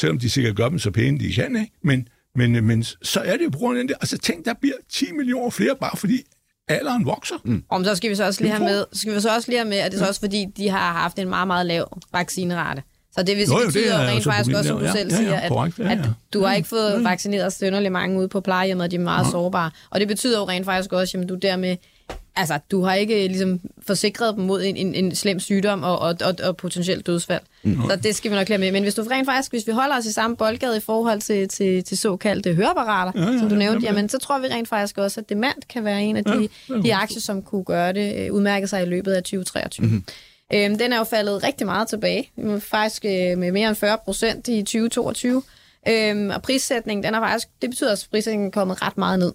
[0.00, 1.72] selvom de sikkert gør dem så pæne, de kan, ikke?
[1.82, 4.54] Men, men, men så er det jo på grund af den der, altså tænk, der
[4.60, 6.22] bliver 10 millioner flere, bare fordi
[6.68, 7.36] alderen vokser.
[7.44, 7.64] Mm.
[7.68, 9.68] Om så skal vi så også lige have med, skal vi så også lige have
[9.68, 12.82] med, at det er så også fordi, de har haft en meget, meget lav vaccinerate.
[13.18, 15.48] Så det vil sige, betyder jo rent faktisk også, som du selv ja, ja, ja,
[15.48, 15.92] siger, at, ja, ja.
[15.92, 15.98] at
[16.32, 19.30] du har ikke fået vaccineret synderligt mange ude på plejehjemmet, og de er meget ja.
[19.30, 19.70] sårbare.
[19.90, 21.76] Og det betyder jo rent faktisk også, at du dermed
[22.36, 26.14] altså, du har ikke ligesom forsikret dem mod en, en, en slem sygdom og, og,
[26.24, 27.40] og, og potentielt dødsfald.
[27.62, 27.82] Mm.
[27.90, 28.72] Så det skal vi nok klare med.
[28.72, 31.48] Men hvis du rent faktisk, hvis vi holder os i samme boldgade i forhold til,
[31.48, 34.68] til, til såkaldte høreapparater, ja, ja, som du nævnte, ja, jamen, så tror vi rent
[34.68, 37.92] faktisk også, at demand kan være en af de, ja, de aktier, som kunne gøre
[37.92, 39.86] det, øh, udmærke sig i løbet af 2023.
[39.86, 40.04] Mm-hmm.
[40.54, 42.30] Øhm, den er jo faldet rigtig meget tilbage,
[42.60, 45.42] faktisk øh, med mere end 40 procent i 2022.
[45.88, 49.32] Øhm, og prissætningen, den er faktisk, det betyder, at prissætningen er kommet ret meget ned.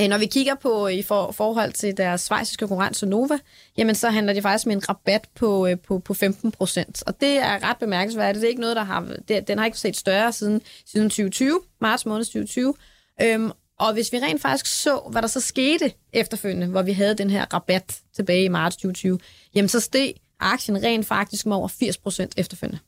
[0.00, 3.38] Øh, når vi kigger på øh, i for, forhold til deres svejsiske konkurrent Sonova,
[3.76, 7.02] jamen så handler det faktisk med en rabat på, øh, på, på 15 procent.
[7.06, 8.40] Og det er ret bemærkelsesværdigt.
[8.40, 11.60] Det er ikke noget, der har, det, den har ikke set større siden, siden 2020,
[11.80, 12.74] marts måned 2020.
[13.22, 17.14] Øhm, og hvis vi rent faktisk så, hvad der så skete efterfølgende, hvor vi havde
[17.14, 19.18] den her rabat tilbage i marts 2020,
[19.54, 22.78] jamen så steg aktien rent faktisk med over 80 procent efterfølgende.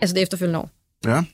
[0.00, 0.70] Altså det efterfølgende år.
[1.04, 1.24] Ja.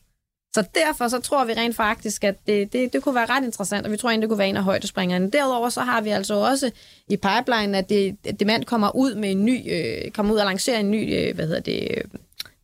[0.55, 3.87] Så derfor så tror vi rent faktisk, at det, det, det kunne være ret interessant,
[3.87, 5.31] og vi tror egentlig, det kunne være en af højdespringerne.
[5.31, 6.71] Derudover så har vi altså også
[7.09, 10.79] i pipeline, at det, Demand kommer ud med en ny, øh, kommer ud og lancerer
[10.79, 12.05] en ny, øh, hvad hedder det, øh,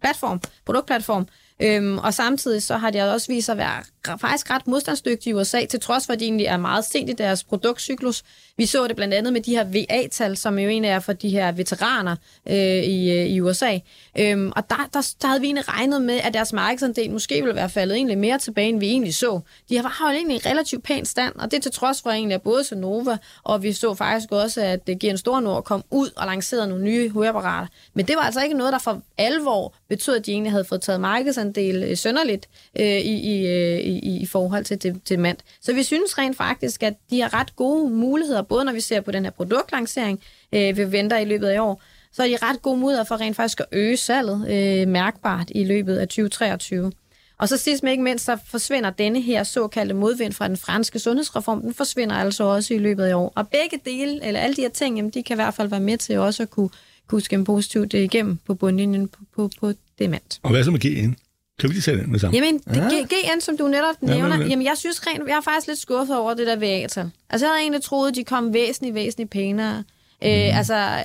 [0.00, 1.26] platform, produktplatform,
[1.62, 5.34] Øhm, og samtidig så har de også vist sig at være faktisk ret modstandsdygtige i
[5.34, 8.22] USA, til trods for, at de egentlig er meget sent i deres produktcyklus.
[8.58, 11.28] Vi så det blandt andet med de her VA-tal, som jo egentlig er for de
[11.28, 12.16] her veteraner
[12.48, 13.78] øh, i, øh, i USA.
[14.18, 17.54] Øhm, og der, der, der havde vi egentlig regnet med, at deres markedsandel måske ville
[17.54, 19.40] være faldet egentlig mere tilbage, end vi egentlig så.
[19.68, 22.34] De har har jo egentlig en relativt pæn stand, og det til trods for egentlig,
[22.34, 25.64] at både Sonova, og vi så faktisk også, at øh, det giver en stor nord
[25.64, 27.68] kom ud og lancerede nogle nye høreapparater.
[27.94, 30.80] Men det var altså ikke noget, der for alvor betød, at de egentlig havde fået
[30.80, 32.48] taget markedsandel øh, sønderligt
[32.78, 33.46] øh, i, i,
[33.80, 35.36] i, i forhold til, til, til mand.
[35.60, 39.00] Så vi synes rent faktisk, at de har ret gode muligheder, både når vi ser
[39.00, 40.20] på den her produktlancering,
[40.52, 41.82] øh, vi venter i løbet af år,
[42.12, 45.64] så er de ret gode muligheder for rent faktisk at øge salget øh, mærkbart i
[45.64, 46.92] løbet af 2023.
[47.38, 50.98] Og så sidst men ikke mindst, så forsvinder denne her såkaldte modvind fra den franske
[50.98, 53.32] sundhedsreform, den forsvinder altså også i løbet af år.
[53.34, 55.80] Og begge dele, eller alle de her ting, jamen, de kan i hvert fald være
[55.80, 56.70] med til også at kunne,
[57.06, 60.40] kunne skæmme positivt øh, igennem på bundlinjen på, på, på dement.
[60.42, 61.16] Og hvad så med GN?
[61.60, 62.42] Kan vi lige sætte den med sammen?
[62.44, 65.28] Jamen, det G- GN, som du netop Ja, nævner, men- men- jamen jeg synes rent,
[65.28, 67.10] jeg er faktisk lidt skuffet over det der VA-tal.
[67.30, 69.84] Altså jeg havde egentlig troet, de kom væsentligt, væsentligt pænere.
[70.22, 70.28] Mm.
[70.28, 71.04] Øh, altså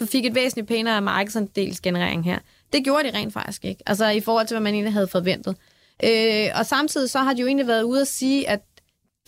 [0.00, 2.38] øh, fik et væsentligt pænere markedsandelsgenerering her.
[2.72, 3.82] Det gjorde de rent faktisk ikke.
[3.86, 5.56] Altså i forhold til, hvad man egentlig havde forventet.
[6.04, 8.60] Øh, og samtidig så har de jo egentlig været ude at sige, at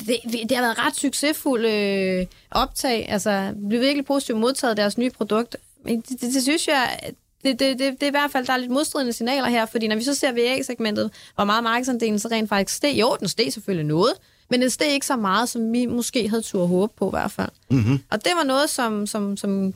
[0.06, 3.06] det, det har været ret succesfuld øh, optag.
[3.08, 5.56] Altså, blev virkelig positivt modtaget deres nye produkt.
[5.84, 6.98] Men det, det, det synes jeg,
[7.44, 9.88] det, det, det, det er i hvert fald, der er lidt modstridende signaler her, fordi
[9.88, 13.52] når vi så ser VA-segmentet, hvor meget markedsandelen så rent faktisk steg, jo, den steg
[13.52, 14.12] selvfølgelig noget,
[14.50, 17.30] men den steg ikke så meget, som vi måske havde tur håbe på i hvert
[17.30, 17.50] fald.
[17.70, 17.98] Mm-hmm.
[18.10, 19.74] Og det var noget, som, som, som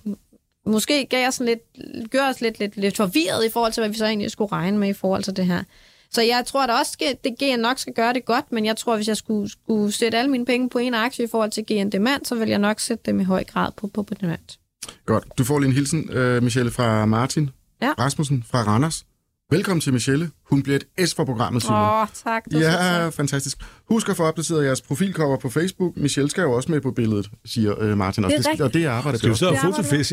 [0.67, 3.89] måske gav os sådan lidt, gør os lidt, lidt, lidt forvirret i forhold til, hvad
[3.89, 5.62] vi så egentlig skulle regne med i forhold til det her.
[6.11, 8.77] Så jeg tror at også, at det GN nok skal gøre det godt, men jeg
[8.77, 11.64] tror, hvis jeg skulle, skulle sætte alle mine penge på en aktie i forhold til
[11.64, 14.59] GN Demand, så vil jeg nok sætte dem i høj grad på, på, på Demand.
[15.07, 15.24] Godt.
[15.39, 17.51] Du får lige en hilsen, øh, Michelle, fra Martin
[17.82, 17.93] Ja.
[17.99, 19.07] Rasmussen fra Randers.
[19.51, 20.30] Velkommen til Michelle.
[20.51, 21.78] Hun bliver et S for programmet, Simon.
[21.80, 22.44] Åh, oh, tak.
[22.44, 23.59] Det så Ja, fantastisk.
[23.88, 25.97] Husk at få opdateret jeres profilcover på Facebook.
[25.97, 28.24] Michelle skal jo også med på billedet, siger øh, Martin.
[28.24, 28.62] Og Det er det, rigtigt.
[28.64, 29.55] og det arbejder Skal vi det så have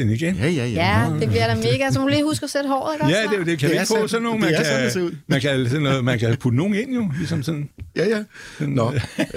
[0.01, 0.36] ind igen?
[0.36, 1.01] Ja, ja, ja.
[1.03, 1.91] Ja, det bliver da mega.
[1.91, 3.05] Så må lige huske at sætte håret, ikke?
[3.17, 3.59] Ja, det er jo det.
[3.59, 5.09] Kan Det vi er ikke få sådan- det man er sådan, det ser ud.
[5.09, 7.69] kan, man kan, sådan noget, man kan putte nogen ind jo, ligesom sådan.
[7.95, 8.23] ja, ja.
[8.65, 8.91] Nå.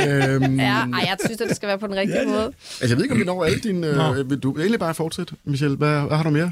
[0.07, 2.29] øhm, Ja, ej, jeg synes, at det skal være på den rigtige Ja, ja.
[2.35, 2.45] måde.
[2.47, 3.87] Altså, jeg ved ikke, om vi når alle dine...
[4.19, 5.77] Øh, vil du egentlig bare fortsætte, Michelle?
[5.77, 6.51] Hvad, hvad har du mere?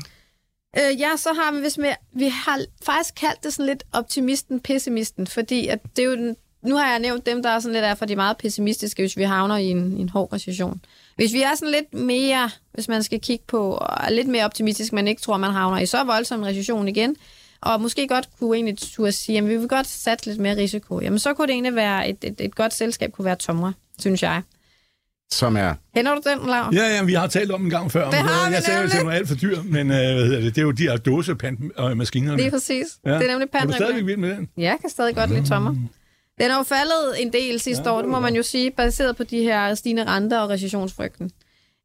[0.79, 4.61] Øh, ja, så har vi, hvis vi, vi har faktisk kaldt det sådan lidt optimisten,
[4.61, 7.73] pessimisten, fordi at det er jo den, nu har jeg nævnt dem, der er sådan
[7.73, 10.81] lidt er for de meget pessimistiske, hvis vi havner i en, i en hård recession.
[11.17, 14.45] Hvis vi er sådan lidt mere, hvis man skal kigge på, og er lidt mere
[14.45, 17.17] optimistisk, man ikke tror, man havner i så voldsom en recession igen,
[17.61, 21.01] og måske godt kunne egentlig turde sige, at vi vil godt satse lidt mere risiko,
[21.01, 24.23] jamen så kunne det egentlig være, et, et, et godt selskab kunne være Tomra, synes
[24.23, 24.43] jeg.
[25.35, 25.75] Som er...
[25.97, 26.71] Kender du den, Lav?
[26.73, 28.11] Ja, ja, vi har talt om den en gang før.
[28.11, 30.27] Det har vi jeg sagde jo, at det var alt for dyr, men øh, hvad
[30.27, 32.37] hedder det, det er jo de her dåsepand-maskiner.
[32.37, 32.87] Lige præcis.
[33.07, 33.11] Ja.
[33.11, 34.49] Det er nemlig Er du stadigvæk vild med den?
[34.57, 35.75] Ja, jeg kan stadig godt lide tommer.
[36.41, 38.43] Den er jo faldet en del sidste Ja, år, det det er må man jo
[38.43, 41.31] sige, baseret på de her stigende renter og recessionsfrygten.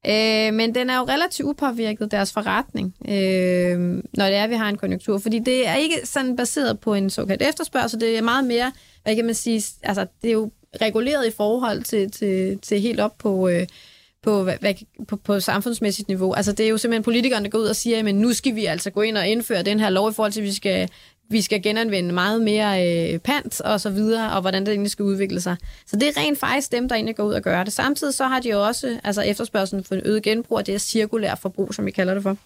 [0.07, 3.79] Øh, men den er jo relativt upåvirket deres forretning, øh,
[4.13, 5.17] når det er, at vi har en konjunktur.
[5.17, 8.71] Fordi det er ikke sådan baseret på en såkaldt efterspørgsel, det er meget mere,
[9.03, 10.51] hvad kan man sige, altså det er jo
[10.81, 13.49] reguleret i forhold til, til, til helt op på...
[13.49, 13.67] Øh,
[14.23, 14.73] på, hvad,
[15.07, 16.33] på, på samfundsmæssigt niveau.
[16.33, 18.65] Altså det er jo simpelthen politikerne, der går ud og siger, at nu skal vi
[18.65, 20.89] altså gå ind og indføre den her lov i forhold til, at vi skal,
[21.29, 25.03] vi skal genanvende meget mere øh, pant og så videre, og hvordan det egentlig skal
[25.05, 25.55] udvikle sig.
[25.85, 27.73] Så det er rent faktisk dem, der egentlig går ud og gør det.
[27.73, 31.35] Samtidig så har de jo også altså efterspørgselen for øget genbrug, og det er cirkulær
[31.35, 32.37] forbrug, som vi kalder det for.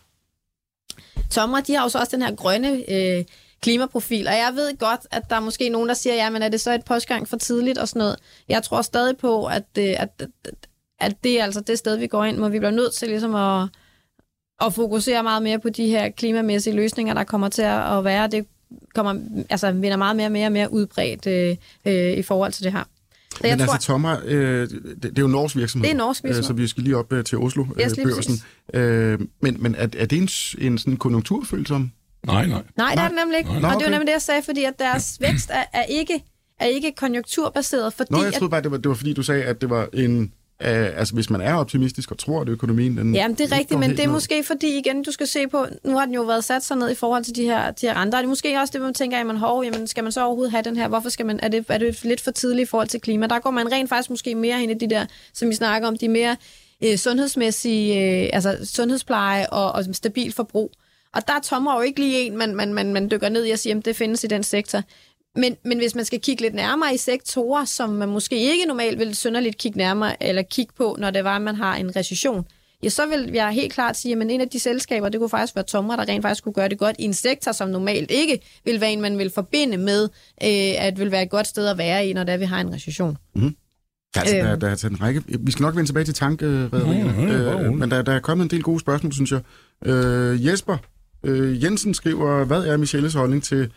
[1.32, 3.24] Tomre, de har jo så også den her grønne øh,
[3.64, 6.50] klimaprofil, og jeg ved godt, at der er måske nogen, der siger, ja, men er
[6.50, 8.16] det så et postgang for tidligt og sådan noget.
[8.50, 10.68] Jeg tror stadig på, at, øh, at, at,
[11.00, 13.36] at det er altså det sted, vi går ind, hvor vi bliver nødt til ligesom
[13.36, 13.70] at,
[14.62, 18.28] at fokusere meget mere på de her klimamæssige løsninger, der kommer til at være.
[18.28, 18.46] Det
[18.96, 19.16] kommer,
[19.50, 21.56] altså, vinder meget mere og mere, mere udbredt øh,
[21.86, 22.84] øh, i forhold til det her.
[23.32, 25.90] Så jeg Men tror, altså, Tomra, øh, det, det er jo norsk virksomhed.
[25.90, 26.44] Det er norsk virksomhed.
[26.44, 28.36] Øh, så vi skal lige op øh, til Oslo øh, Yes, børsen.
[28.74, 30.30] Øh, men men er, er det en,
[30.68, 31.92] en sådan konjunkturfølsom?
[32.26, 32.62] Nej, nej.
[32.78, 33.50] Nej, det er det nemlig ikke.
[33.50, 36.24] Nå, og det var nemlig det, jeg sagde, fordi at deres vækst er, er, ikke,
[36.60, 39.44] er ikke konjunkturbaseret, fordi Nå, jeg troede bare, det var, det var fordi, du sagde,
[39.44, 40.34] at det var en...
[40.62, 42.98] Øh, altså, hvis man er optimistisk og tror, at økonomien...
[42.98, 44.14] Den Jamen, det er rigtigt, men det er ned.
[44.14, 46.90] måske fordi, igen, du skal se på, nu har den jo været sat sig ned
[46.90, 48.94] i forhold til de her, de her renter, og det er måske også det, man
[48.94, 50.88] tænker, jamen, hov, jamen, skal man så overhovedet have den her?
[50.88, 53.28] Hvorfor skal man, er det, er det lidt for tidligt i forhold til klima?
[53.28, 55.98] Der går man rent faktisk måske mere hen i de der, som vi snakker om,
[55.98, 56.36] de mere
[56.84, 60.72] øh, sundhedsmæssige, øh, altså sundhedspleje og, og stabil forbrug.
[61.16, 63.52] Og der er tommer jo ikke lige en, man, man, man, man dykker ned i
[63.52, 64.82] og siger, jamen, det findes i den sektor.
[65.36, 69.00] Men, men hvis man skal kigge lidt nærmere i sektorer, som man måske ikke normalt
[69.00, 72.46] vil synderligt kigge nærmere eller kigge på, når det var, at man har en recession,
[72.84, 75.56] ja, så vil jeg helt klart sige, at en af de selskaber, det kunne faktisk
[75.56, 78.40] være Tomra, der rent faktisk kunne gøre det godt i en sektor, som normalt ikke
[78.66, 80.04] vil være en, man vil forbinde med,
[80.44, 82.74] øh, at vil være et godt sted at være i, når der vi har en
[82.74, 83.18] recession.
[83.36, 83.56] Mm.
[84.16, 84.60] Altså, der, Øhm.
[84.60, 85.24] der er taget en række...
[85.40, 87.74] Vi skal nok vende tilbage til tankerederierne, Mhm, øh, wow.
[87.74, 89.42] men der, der er kommet en del gode spørgsmål, synes jeg.
[89.86, 90.78] Øh, Jesper
[91.24, 93.72] øh, Jensen skriver, hvad er Michelles holdning til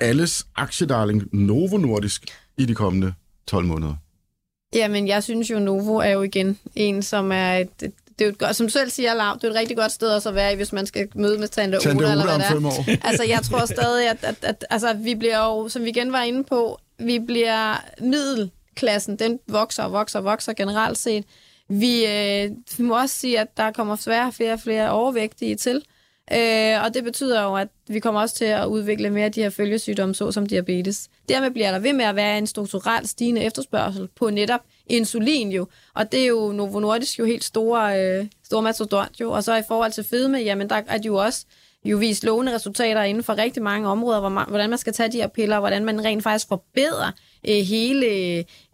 [0.00, 2.24] alles aktiedarling Novo Nordisk
[2.56, 3.12] i de kommende
[3.46, 3.94] 12 måneder?
[4.74, 8.28] Jamen, jeg synes jo, Novo er jo igen en, som er et, et det er
[8.28, 10.28] jo et godt, som du selv siger, Lav, det er et rigtig godt sted også
[10.28, 12.40] at være i, hvis man skal møde med Tante Ola, Tante eller Ola hvad om
[12.40, 12.52] det er.
[12.52, 12.84] fem år.
[13.08, 16.22] Altså, jeg tror stadig, at, at, at altså, vi bliver jo, som vi igen var
[16.22, 21.24] inde på, vi bliver middelklassen, den vokser og vokser og vokser generelt set.
[21.68, 25.82] Vi, øh, vi må også sige, at der kommer og flere, og flere overvægtige til.
[26.32, 29.42] Øh, og det betyder jo, at vi kommer også til at udvikle mere af de
[29.42, 31.08] her følgesygdomme, såsom diabetes.
[31.28, 35.66] Dermed bliver der ved med at være en strukturelt stigende efterspørgsel på netop insulin jo.
[35.94, 39.30] Og det er jo Novo Nordisk jo helt store, øh, store matodont jo.
[39.30, 41.46] Og så i forhold til fedme, jamen der er de jo også
[41.84, 45.12] jo vist lovende resultater inden for rigtig mange områder, hvor man, hvordan man skal tage
[45.12, 47.12] de her piller, og hvordan man rent faktisk forbedrer
[47.48, 48.06] øh, hele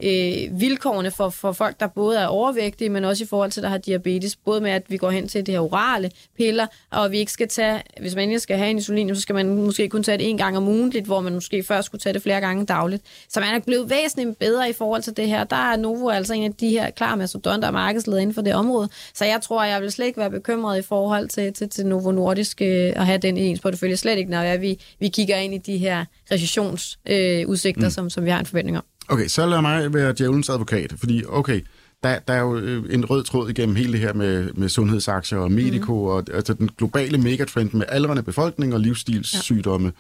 [0.02, 3.68] øh, vilkårene for, for folk, der både er overvægtige, men også i forhold til, der
[3.68, 4.36] har diabetes.
[4.36, 7.48] Både med, at vi går hen til det her orale piller, og vi ikke skal
[7.48, 10.30] tage, hvis man ikke skal have en insulin, så skal man måske kun tage det
[10.30, 13.02] en gang om ugen, hvor man måske før skulle tage det flere gange dagligt.
[13.28, 15.44] Så man er blevet væsentligt bedre i forhold til det her.
[15.44, 18.54] Der er Novo altså en af de her klare mastodonter og markedsleder inden for det
[18.54, 18.88] område.
[19.14, 22.12] Så jeg tror, jeg vil slet ikke være bekymret i forhold til, til, til Novo
[22.12, 23.96] Nordisk øh, at have den i ens portefølje.
[23.96, 27.90] Slet ikke, når jeg, vi, vi kigger ind i de her recessionsudsigter, øh, udsigter, mm.
[27.90, 28.84] som, som vi har en forventning om.
[29.09, 31.61] Okay, så lad mig være djævelens advokat, fordi okay,
[32.02, 35.38] der, der er jo øh, en rød tråd igennem hele det her med, med sundhedsaktier
[35.38, 36.07] og medico, mm.
[36.07, 39.92] og altså den globale megatrend med aldrende befolkning og livsstilssygdomme.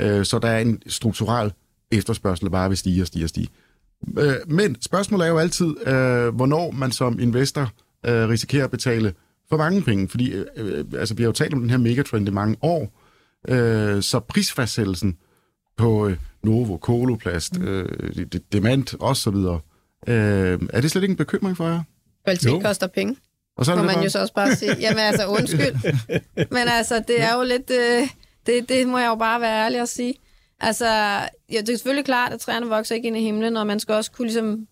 [0.00, 0.18] Ja.
[0.18, 1.52] Øh, så der er en strukturel
[1.90, 3.48] efterspørgsel, der bare vil stige og stige og stige.
[4.18, 7.72] Øh, men spørgsmålet er jo altid, øh, hvornår man som investor
[8.06, 9.14] øh, risikerer at betale
[9.48, 12.30] for mange penge, fordi øh, altså, vi har jo talt om den her megatrend i
[12.30, 13.00] mange år,
[13.48, 15.16] øh, så prisfastsættelsen
[15.76, 21.68] på øh, Novo, Coloplast, øh, Demand osv., øh, er det slet ikke en bekymring for
[21.68, 21.82] jer?
[22.24, 22.60] Kvalitet Jo.
[22.60, 23.16] koster penge.
[23.56, 24.76] Og så er må det man bare- jo så også bare sige.
[24.80, 25.74] Jamen altså, undskyld.
[26.56, 27.70] Men altså, det er jo lidt...
[27.70, 28.08] Øh,
[28.46, 30.14] det, det må jeg jo bare være ærlig at sige.
[30.60, 30.86] Altså,
[31.52, 33.94] ja, det er selvfølgelig klart, at træerne vokser ikke ind i himlen, og man skal
[33.94, 34.66] også kunne ligesom,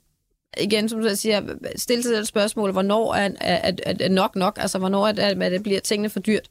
[0.60, 1.42] igen, som du siger,
[1.76, 4.58] stille sig selv spørgsmål, hvornår er, er, er, er nok nok?
[4.60, 6.48] Altså, hvornår er, er, er det bliver tingene for dyrt?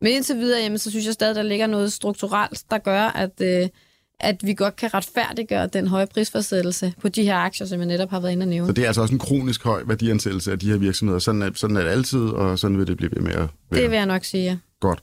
[0.00, 3.40] Men indtil videre, jamen, så synes jeg stadig, der ligger noget strukturelt, der gør, at,
[3.42, 3.68] øh,
[4.20, 8.10] at vi godt kan retfærdiggøre den høje prisforsættelse på de her aktier, som jeg netop
[8.10, 8.68] har været inde og nævne.
[8.68, 11.18] Så det er altså også en kronisk høj værdiansættelse af de her virksomheder.
[11.18, 13.82] Sådan er, sådan er det altid, og sådan vil det blive ved med at være.
[13.82, 14.58] Det vil jeg nok sige, ja.
[14.80, 15.02] Godt.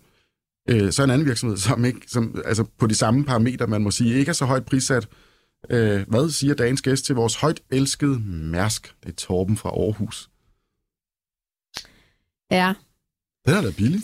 [0.70, 3.92] Øh, så en anden virksomhed, som, ikke, som altså på de samme parametre, man må
[3.92, 5.08] sige, ikke er så højt prissat.
[5.70, 8.96] Øh, hvad siger dagens gæst til vores højt elskede Mærsk?
[9.04, 10.30] Det er Torben fra Aarhus.
[12.52, 12.74] Ja,
[13.46, 14.02] Den er da billig.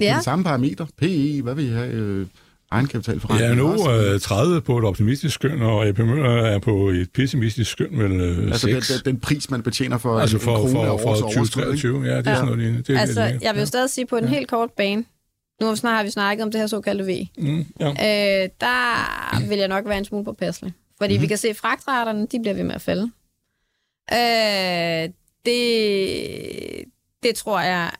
[0.00, 0.04] Ja.
[0.04, 0.18] ja.
[0.18, 0.86] De samme parametre.
[0.96, 1.92] PE, hvad vil I have?
[1.92, 2.26] Øh,
[2.74, 6.58] egenkapital for Jeg er nu øh, 30 på et optimistisk skøn, og AP Møller er
[6.58, 8.88] på et pessimistisk skøn, vel øh, Altså den, 6.
[9.02, 11.26] den, den pris, man betjener for altså en, for, en krone for, for, for overskud,
[11.28, 11.50] ikke?
[11.50, 12.34] 2023, ja, det er Ja.
[12.36, 12.82] sådan noget lignende.
[12.82, 15.04] Det er Altså, det, jeg vil jo stadig sige på en helt kort bane,
[15.60, 17.88] nu snart har vi snakket om det her såkaldte V, Mm, ja.
[17.88, 20.72] øh, der vil jeg nok være en smule påpasselig.
[20.98, 21.22] Fordi mm-hmm.
[21.22, 23.10] vi kan se, at fragtraterne, de bliver ved med at falde.
[24.12, 25.08] Øh,
[25.46, 26.84] det,
[27.22, 27.90] det tror jeg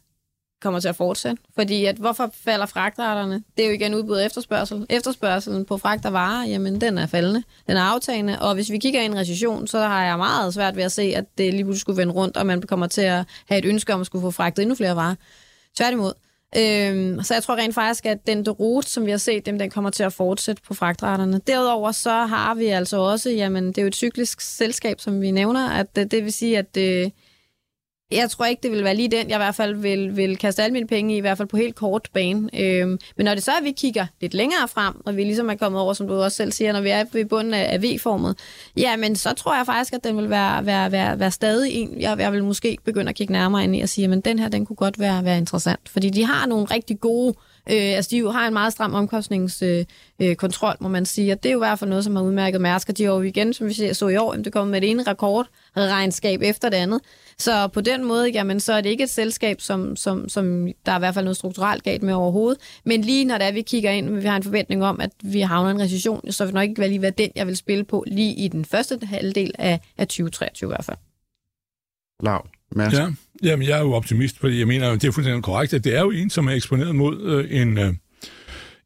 [0.64, 1.42] kommer til at fortsætte.
[1.54, 3.42] Fordi at hvorfor falder fragtarterne?
[3.56, 4.86] Det er jo igen udbud og efterspørgsel.
[4.90, 7.42] Efterspørgselen på fragt og varer, jamen den er faldende.
[7.66, 8.38] Den er aftagende.
[8.40, 11.02] Og hvis vi kigger i en recession, så har jeg meget svært ved at se,
[11.02, 13.94] at det lige pludselig skulle vende rundt, og man kommer til at have et ønske
[13.94, 15.14] om at skulle få fragtet endnu flere varer.
[15.76, 16.12] Tværtimod.
[16.56, 19.70] Øhm, så jeg tror rent faktisk, at den rute, som vi har set, dem, den
[19.70, 21.40] kommer til at fortsætte på fragtraterne.
[21.46, 25.30] Derudover så har vi altså også, jamen det er jo et cyklisk selskab, som vi
[25.30, 27.10] nævner, at det, det vil sige, at øh,
[28.14, 30.62] jeg tror ikke, det vil være lige den, jeg i hvert fald vil, vil kaste
[30.62, 32.60] alle mine penge i, i hvert fald på helt kort bane.
[32.60, 35.50] Øhm, men når det så er, at vi kigger lidt længere frem, og vi ligesom
[35.50, 37.82] er kommet over, som du også selv siger, når vi er ved bunden af, af
[37.82, 38.38] V-formet,
[38.76, 42.00] ja, men så tror jeg faktisk, at den vil være, være, være, være stadig en,
[42.00, 44.48] jeg, jeg vil måske begynde at kigge nærmere ind i og sige, men den her,
[44.48, 45.88] den kunne godt være, være interessant.
[45.88, 48.94] Fordi de har nogle rigtig gode Øh, Øh, altså, de jo har en meget stram
[48.94, 52.16] omkostningskontrol, øh, øh må man sige, og det er jo i hvert fald noget, som
[52.16, 54.52] har udmærket Mærsk, og de har jo igen, som vi så i år, jamen, det
[54.52, 57.00] kommer med det ene rekordregnskab efter det andet.
[57.38, 60.92] Så på den måde, jamen, så er det ikke et selskab, som, som, som der
[60.92, 62.60] er i hvert fald noget strukturelt galt med overhovedet.
[62.84, 65.40] Men lige når det er, vi kigger ind, vi har en forventning om, at vi
[65.40, 67.56] havner i en recession, så vil det nok ikke være lige være den, jeg vil
[67.56, 70.96] spille på lige i den første halvdel af, af 2023 i hvert fald.
[72.22, 72.96] Lav, Mærsk.
[72.96, 73.08] Ja,
[73.42, 76.00] jamen, jeg er jo optimist, fordi jeg mener, det er fuldstændig korrekt, at det er
[76.00, 77.94] jo en, som er eksponeret mod øh, en, øh,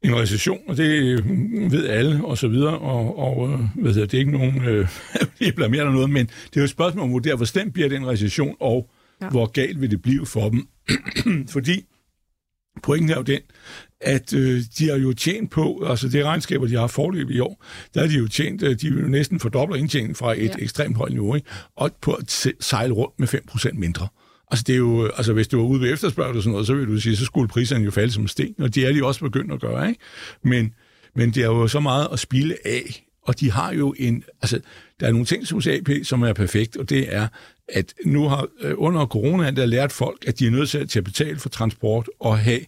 [0.03, 4.11] en recession, og det øh, ved alle, og så videre, og, og øh, ved jeg,
[4.11, 4.87] det er ikke nogen, øh,
[5.41, 7.73] jeg blamerer eller noget, men det er jo et spørgsmål om, hvor, der, hvor stemt
[7.73, 8.89] bliver den recession, og
[9.21, 9.29] ja.
[9.29, 10.67] hvor galt vil det blive for dem.
[11.53, 11.85] fordi
[12.83, 13.39] pointen er jo den,
[14.01, 17.65] at øh, de har jo tjent på, altså det regnskaber, de har forløb i år,
[17.93, 20.63] der har de jo tjent, øh, de jo næsten fordoble indtjeningen fra et ja.
[20.63, 21.47] ekstremt højt niveau, ikke?
[21.75, 24.07] og på at sejle rundt med 5% mindre.
[24.51, 26.73] Altså, det er jo, altså hvis du var ude ved efterspørgsel og sådan noget, så
[26.73, 29.19] vil du sige, så skulle priserne jo falde som sten, og det er de også
[29.19, 30.01] begyndt at gøre, ikke?
[30.43, 30.73] Men,
[31.15, 34.59] men det er jo så meget at spille af, og de har jo en, altså,
[34.99, 37.27] der er nogle ting hos AP, som er perfekt, og det er,
[37.67, 41.03] at nu har øh, under corona, der lært folk, at de er nødt til at
[41.03, 42.59] betale for transport og have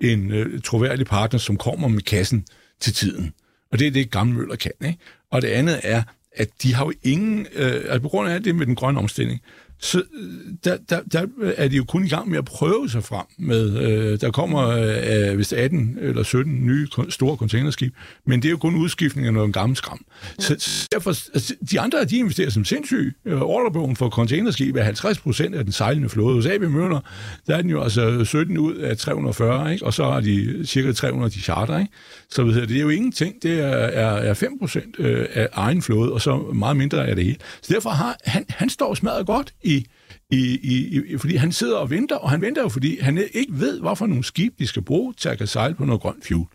[0.00, 2.46] en øh, troværdig partner, som kommer med kassen
[2.80, 3.32] til tiden.
[3.72, 4.72] Og det er det, gamle Møller kan.
[4.84, 4.98] Ikke?
[5.30, 6.02] Og det andet er,
[6.36, 9.40] at de har jo ingen, øh, altså på grund af det med den grønne omstilling,
[9.82, 10.30] så øh,
[10.64, 11.26] der, der, der
[11.56, 14.68] er de jo kun i gang med at prøve sig frem med, øh, der kommer
[14.68, 17.94] øh, hvis 18 eller 17 nye store containerskib,
[18.26, 20.04] men det er jo kun udskiftning af noget gammel skram.
[20.38, 23.12] Så derfor, altså, de andre, de investerer som sindssyge.
[23.24, 26.34] Øh, orderbogen for containerskib er 50 procent af den sejlende flåde.
[26.34, 27.00] Hos AB Møller,
[27.46, 29.86] der er den jo altså 17 ud af 340, ikke?
[29.86, 31.78] og så har de cirka 300 de charter.
[31.78, 31.92] Ikke?
[32.30, 33.34] Så ved jeg, det er jo ingenting.
[33.42, 37.16] Det er, er, er 5 procent øh, af egen flåde, og så meget mindre af
[37.16, 37.38] det hele.
[37.62, 39.86] Så derfor har han, han står smadret godt i i,
[40.30, 43.52] i, i, i, fordi han sidder og venter, og han venter jo, fordi han ikke
[43.60, 46.46] ved, hvorfor nogle skib, de skal bruge til at kan sejle på noget grønt fuel.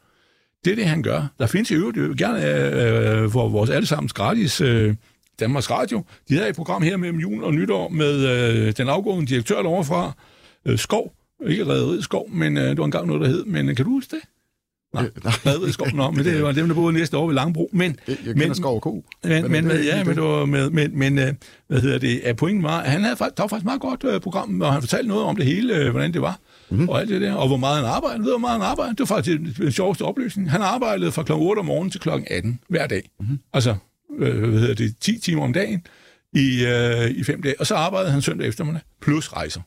[0.66, 1.28] Det er det, han gør.
[1.40, 4.96] Der findes i øvrigt, jeg vil gerne øh, øh, for vores allesammens gratis øh,
[5.40, 6.04] Danmarks Radio.
[6.30, 9.86] De havde et program her mellem jul og nytår med øh, den afgående direktør derovre
[9.86, 10.12] fra
[10.66, 11.14] øh, Skov.
[11.48, 13.46] Ikke Rederiet Skov, men øh, det var engang noget, der hed.
[13.46, 14.24] Men øh, kan du huske det?
[15.24, 17.70] Nej, hvad ved skoven om, men det var dem, der boede næste år ved Langebro.
[17.74, 19.06] Men, jeg kender men, skov og ko.
[19.24, 21.34] Men, men, men, ja, men, det var med, men, men øh,
[21.68, 24.62] hvad hedder det, at pointen var, han havde, der var faktisk meget godt uh, program,
[24.62, 26.40] og han fortalte noget om det hele, hvordan det var,
[26.70, 26.90] mm-hmm.
[26.90, 28.24] og alt det der, og hvor meget han arbejdede.
[28.24, 28.96] Ved hvor meget han arbejdede?
[28.96, 30.52] Det var faktisk den sjoveste oplysning.
[30.52, 31.32] Han arbejdede fra kl.
[31.32, 32.10] 8 om morgenen til kl.
[32.28, 33.10] 18 hver dag.
[33.20, 33.40] Mm-hmm.
[33.54, 33.76] Altså,
[34.20, 35.82] øh, hvad hedder det, 10 timer om dagen
[36.34, 39.62] i, øh, i fem dage, og så arbejdede han søndag eftermiddag, plus rejser.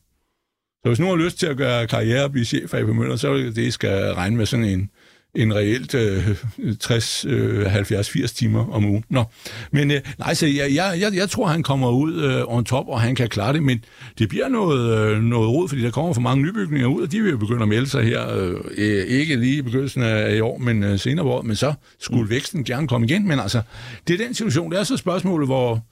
[0.82, 3.34] Så hvis nogen har lyst til at gøre karriere og blive chef af Møller, så
[3.34, 4.90] det skal regne med sådan en
[5.34, 6.36] en reelt øh,
[6.80, 9.04] 60, øh, 70, 80 timer om ugen.
[9.08, 9.24] Nå.
[9.72, 13.00] Men øh, nej, så jeg, jeg, jeg, tror, han kommer ud øh, on top, og
[13.00, 13.84] han kan klare det, men
[14.18, 17.20] det bliver noget, øh, noget rod, fordi der kommer for mange nybygninger ud, og de
[17.20, 20.40] vil jo begynde at melde sig her, øh, øh ikke lige i begyndelsen af i
[20.40, 22.30] år, men øh, senere på året, men så skulle mm.
[22.30, 23.28] væksten gerne komme igen.
[23.28, 23.62] Men altså,
[24.08, 25.84] det er den situation, det er så spørgsmålet, hvor,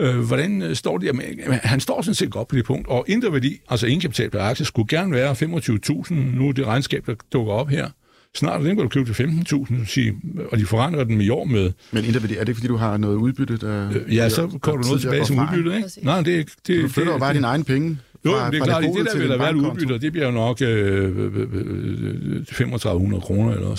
[0.00, 1.06] Øh, hvordan øh, står det?
[1.06, 1.24] Jamen,
[1.62, 4.66] han står sådan set godt på det punkt, og indre værdi, altså indkapital per aktie,
[4.66, 7.90] skulle gerne være 25.000, nu er det regnskab, der dukker op her.
[8.36, 11.72] Snart den kan du købe til 15.000, og de forandrer den i år med...
[11.92, 13.92] Men er det fordi, du har noget udbytte, der...
[14.06, 15.88] Øh, ja, så kommer du noget tilbage som udbytte, ikke?
[16.02, 18.82] Nej, det, det, du flytter jo bare dine egne penge jo, fra, det er klart,
[18.82, 23.54] det der vil der være et udbytte, og det bliver jo nok øh, 3500 kroner,
[23.54, 23.74] eller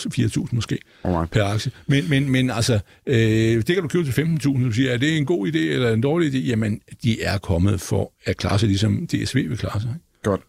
[0.45, 1.31] 4.000 måske, right.
[1.31, 1.71] per aktie.
[1.87, 5.17] Men, men, men altså, øh, det kan du købe til 15.000, du siger, er det
[5.17, 6.37] en god idé eller en dårlig idé?
[6.37, 9.95] Jamen, de er kommet for at klare sig, ligesom DSV vil klare sig.
[10.23, 10.41] Godt.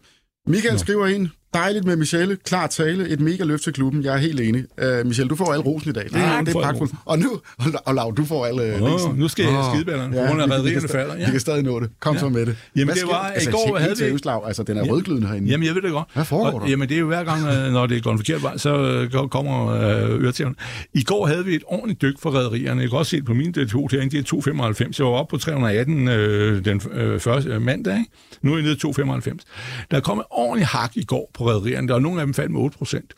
[0.47, 0.77] Michael Nå.
[0.77, 2.37] skriver ind, Dejligt med Michelle.
[2.45, 3.09] Klar tale.
[3.09, 4.03] Et mega løft til klubben.
[4.03, 4.65] Jeg er helt enig.
[4.81, 6.03] Uh, Michelle, du får al rosen i dag.
[6.03, 6.93] Det, ja, det er pragtfuldt.
[7.05, 7.41] Og nu,
[7.85, 10.21] og Lav, du får alle uh, oh, Nu skal jeg oh, skideballerne.
[10.21, 11.15] Ja, grund af rederierne falder.
[11.15, 11.25] Ja.
[11.25, 11.89] Vi kan stadig nå det.
[11.99, 12.19] Kom ja.
[12.19, 12.57] så med det.
[12.75, 14.11] Jamen, Hvad det var, altså, i går havde vi...
[14.11, 14.91] Udslag, altså, den er ja.
[14.91, 15.49] rødglødende herinde.
[15.49, 16.07] Jamen, jeg ved det godt.
[16.13, 16.67] Hvad foregår der?
[16.67, 19.67] Jamen, det er jo hver gang, øh, når det går en forkert vej, så kommer
[19.67, 20.55] øh, øretævnen.
[20.93, 22.81] I går havde vi et ordentligt dyk for rederierne.
[22.81, 24.99] Jeg kan også se på min DTO til det er 295.
[24.99, 27.97] Jeg var oppe på 318 øh, den øh, første øh, mandag.
[27.97, 28.11] Ikke?
[28.41, 29.43] Nu er jeg nede 295.
[29.91, 31.87] Der kom et ordentligt hak i går på rædderierne.
[31.87, 33.13] Der var nogle af dem faldt med 8 procent.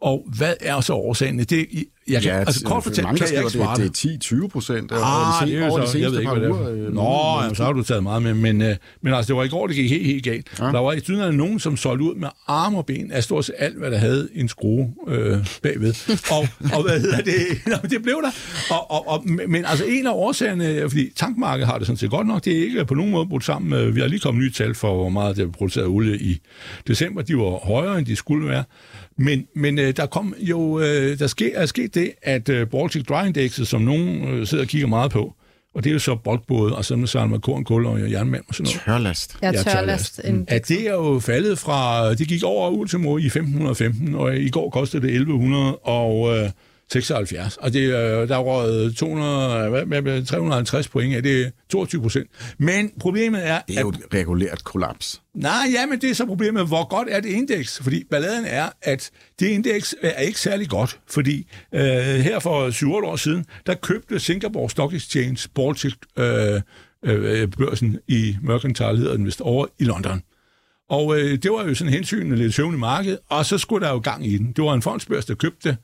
[0.00, 1.38] Og hvad er så årsagen?
[1.38, 1.66] Det,
[2.08, 4.02] jeg kan, ja, altså kort fortalt, kan jeg ikke svare det.
[4.02, 6.70] Det er 10-20 procent ah, over de, over de seneste par uger.
[6.70, 8.34] Øh, Nå, jamen, så har du taget meget med.
[8.34, 10.46] Men, øh, men altså, det var i går, det gik helt, helt galt.
[10.58, 10.64] Ja.
[10.64, 13.54] Der var i tyden nogen, som solgte ud med arm og ben af stort set
[13.58, 15.94] alt, hvad der havde en skrue øh, bagved.
[16.36, 17.36] og, og hvad hedder det?
[17.66, 18.30] Nå, det blev der.
[18.70, 22.26] Og, og, og, men altså, en af årsagerne, fordi tankmarkedet har det sådan set godt
[22.26, 23.70] nok, det er ikke på nogen måde brudt sammen.
[23.70, 26.40] Med, vi har lige kommet nye tal for, hvor meget det er produceret olie i
[26.86, 27.22] december.
[27.22, 28.64] De var højere, end de skulle være.
[29.18, 33.04] Men, men øh, der kom jo, øh, der ske, er sket det, at øh, Baltic
[33.06, 35.34] Dry Index, som nogen øh, sidder og kigger meget på,
[35.74, 38.54] og det er jo så boldbåde, og så med Salma Korn, kul og jernmand og
[38.54, 38.82] sådan noget.
[38.84, 39.36] Tørlast.
[39.42, 39.66] Ja, tørlast.
[39.66, 40.20] Ja, tørlast.
[40.28, 40.44] Mm.
[40.48, 44.70] At det er jo faldet fra, det gik over Ultimo i 1515, og i går
[44.70, 46.36] kostede det 1100, og...
[46.36, 46.50] Øh,
[46.92, 47.56] 76.
[47.56, 52.02] Og det, øh, der er røget 200, hvad, hvad, 350 point af det er 22
[52.02, 52.30] procent.
[52.58, 53.60] Men problemet er...
[53.68, 55.22] Det er jo et regulært kollaps.
[55.34, 57.80] Nej, ja, men det er så problemet, hvor godt er det indeks?
[57.82, 59.10] Fordi balladen er, at
[59.40, 64.20] det indeks er ikke særlig godt, fordi øh, her for 7 år siden, der købte
[64.20, 66.60] Singapore Stock Exchange Baltic øh,
[67.04, 70.22] øh, børsen i Mercantile, hedder den vist, over i London.
[70.90, 73.92] Og øh, det var jo sådan hensyn lidt søvn i markedet, og så skulle der
[73.92, 74.52] jo gang i den.
[74.52, 75.76] Det var en fondsbørs, der købte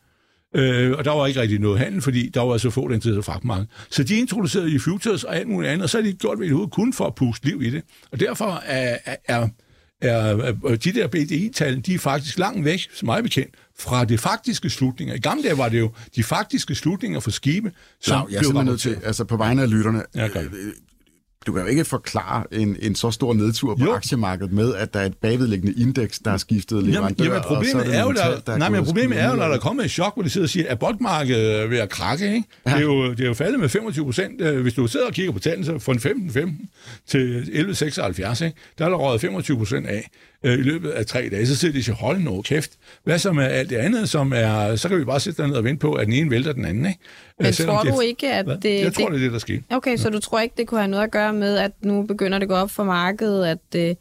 [0.55, 3.23] Øh, og der var ikke rigtig noget handel, fordi der var så få den tid
[3.23, 3.67] fragtmarked.
[3.91, 6.49] Så de introducerede i futures og alt muligt andet, og så har de gjort, hvad
[6.49, 7.83] de kun for at puste liv i det.
[8.13, 9.49] Og derfor er, er, er,
[10.01, 14.71] er de der BDI-tal, de er faktisk langt væk, som mig bekendt, fra de faktiske
[14.71, 15.15] slutninger.
[15.15, 18.67] I gamle dage var det jo de faktiske slutninger for skibe, som Lav, jeg simpelthen
[18.67, 20.47] nødt til, altså på vegne af lytterne, Ja, godt.
[21.45, 23.93] Øh, du kan jo ikke forklare en, en så stor nedtur på Jo.
[23.93, 27.97] aktiemarkedet med, at der er et bagvedliggende indeks, der har skiftet leverandør, jamen, problemet det
[27.97, 29.91] er jo, der, tal, der nej, men problemet er jo, når der er kommet et
[29.91, 32.35] chok, hvor de sidder og siger, at bondmarkedet er ved at krakke.
[32.35, 32.49] Ikke?
[32.67, 32.71] Ja.
[32.71, 34.43] Det, er jo, det er jo faldet med 25 procent.
[34.43, 36.67] Hvis du sidder og kigger på tallene, så fra 15-15
[37.07, 38.57] til 11-76, ikke?
[38.79, 40.09] der er der røget 25 procent af
[40.45, 41.47] øh, i løbet af tre dage.
[41.47, 42.71] Så sidder de og siger, hold nu kæft.
[43.05, 45.65] Hvad så med alt det andet, som er, så kan vi bare sætte derned og
[45.65, 46.87] vente på, at den ene vælter den anden.
[46.87, 46.99] Ikke?
[47.39, 48.81] Men Øh, selvom tror det- du ikke, at det...
[48.81, 49.59] Jeg tror, det, det er det, der sker.
[49.71, 52.39] Okay, så du tror ikke, det kunne have noget at gøre med, at nu begynder
[52.39, 53.95] det at gå op for markedet, at, øh,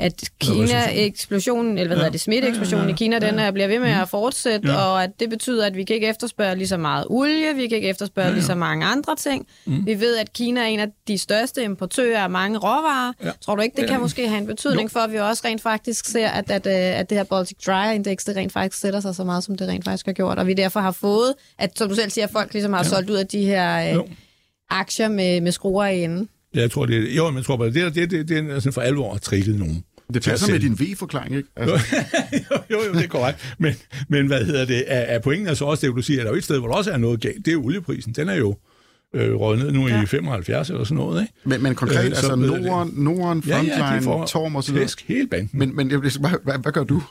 [0.00, 2.00] at Kina-eksplosionen, eller hvad Ja.
[2.00, 3.42] hedder det, smitte-eksplosionen Ja, ja, i Kina, den ja.
[3.42, 4.76] er, bliver ved med at fortsætte, Ja.
[4.76, 7.76] og at det betyder, at vi kan ikke efterspørge lige så meget olie, vi kan
[7.76, 9.46] ikke efterspørge lige så mange andre ting.
[9.66, 13.12] Vi ved, at Kina er en af de største importører af mange råvarer.
[13.24, 13.30] Ja.
[13.40, 13.88] Tror du ikke, det Ja.
[13.88, 16.72] kan måske have en betydning for, at vi også rent faktisk ser, at, at, øh,
[17.00, 19.84] at det her Baltic Dry-index, det rent faktisk sætter sig så meget, som det rent
[19.84, 22.72] faktisk har gjort, og vi derfor har fået, at som du selv siger, folk ligesom
[22.72, 24.06] har solgt ud af de her øh, Jo.
[24.70, 26.28] aktier med, med skruer i enden.
[26.54, 28.72] Jeg tror, det er, jo, men jeg tror bare, det, det, det, det er sådan
[28.72, 29.84] for alvor trikket nogen.
[30.14, 31.48] Det passer med din V-forklaring, ikke?
[31.56, 31.76] Altså,
[32.50, 33.54] jo, jo, jo, det er korrekt.
[33.58, 33.74] Men,
[34.08, 34.84] men hvad hedder det?
[34.86, 36.58] Er, er pointen er så også det, du siger, at der er jo et sted,
[36.58, 37.46] hvor der også er noget galt.
[37.46, 38.12] Det er olieprisen.
[38.12, 38.56] Den er jo
[39.14, 40.02] øh, røget ned nu ja.
[40.02, 41.34] i 75 eller sådan noget, ikke?
[41.44, 44.84] men, men konkret, Øh, så altså Norden, Norden, Frontline, de får Torm og så videre.
[44.86, 45.50] tæsk hele banden.
[45.52, 46.10] Men, men jeg hvad,
[46.44, 47.02] hvad, hvad gør du?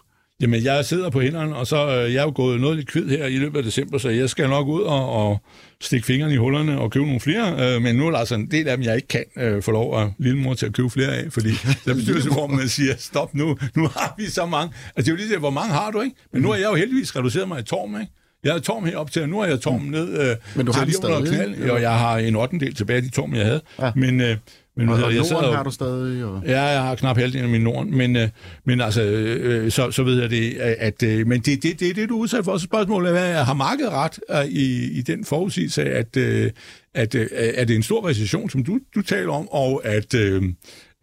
[0.41, 3.09] Jamen, jeg sidder på hænderne, og så øh, jeg er jo gået noget lidt kvid
[3.09, 5.41] her i løbet af december, så jeg skal nok ud og, og
[5.81, 7.75] stikke fingrene i hullerne og købe nogle flere.
[7.75, 9.71] Øh, men nu er der altså en del af dem, jeg ikke kan øh, få
[9.71, 11.49] lov af lillemor til at købe flere af, fordi
[11.85, 14.73] der bestyrelse, hvor man siger, stop nu, nu har vi så mange.
[14.95, 16.15] Altså, det er jo lige det, hvor mange har du, ikke?
[16.33, 18.11] Men nu har jeg jo heldigvis reduceret mig i torm, ikke?
[18.43, 20.79] Jeg havde torm herop til, og nu har jeg torm ned øh, Men du til
[20.79, 23.61] har lige under knald, og jeg har en ottendel tilbage af de torm, jeg havde.
[23.79, 23.91] Ja.
[23.95, 24.37] Men, øh,
[24.77, 26.43] men Og, og jeg Norden har du stadig, og...
[26.45, 28.29] Ja, jeg har knap halvdelen af min Norden, men, øh,
[28.65, 31.95] men altså, øh, så, så ved jeg det, at, øh, men det er det, det,
[31.95, 32.57] det, du er udsat for.
[32.57, 36.51] Så spørgsmålet er, har markedet ret øh, i, i den forudsigelse, at, øh,
[36.93, 40.43] at øh, er det en stor recession, som du, du taler om, og at, øh,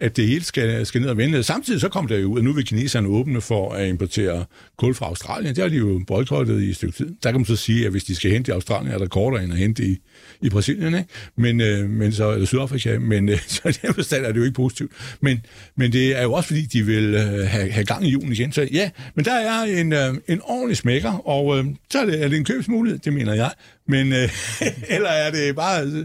[0.00, 1.42] at det hele skal, skal ned og vende.
[1.42, 4.44] Samtidig så kom der jo ud, at nu vil kineserne åbne for at importere
[4.78, 5.54] kul fra Australien.
[5.54, 7.16] Det har de jo boykottet i et stykke tid.
[7.22, 9.44] Der kan man så sige, at hvis de skal hente i Australien, er der kortere
[9.44, 9.98] end at hente i,
[10.40, 11.08] i Brasilien, ikke?
[11.36, 14.44] Men, øh, men så, eller Sydafrika, men øh, så i den forstand er det jo
[14.44, 14.92] ikke positivt.
[15.20, 15.40] Men,
[15.76, 18.52] men det er jo også, fordi de vil øh, have, have gang i julen igen.
[18.52, 22.24] Så ja, men der er en, øh, en ordentlig smækker, og øh, så er det,
[22.24, 23.50] er det en købsmulighed, det mener jeg.
[23.88, 24.28] Men øh,
[24.94, 26.04] eller er det bare øh,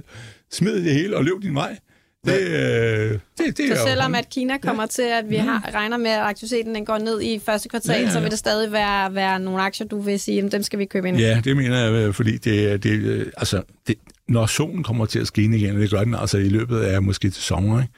[0.52, 1.78] smid det hele og løb din vej?
[2.26, 5.98] Det, øh, det, det er Så selvom at Kina kommer til, at vi har, regner
[5.98, 8.12] med, at aktiviteten den går ned i første kvartal, Ja, ja, ja.
[8.14, 10.86] så vil det stadig være, være nogle aktier, du vil sige, jamen, dem skal vi
[10.86, 11.18] købe ind.
[11.18, 13.96] Ja, det mener jeg, øh, fordi det, det, øh, altså, det,
[14.34, 17.02] når solen kommer til at skinne igen, og det gør den altså i løbet af
[17.02, 17.94] måske til sommer, ikke?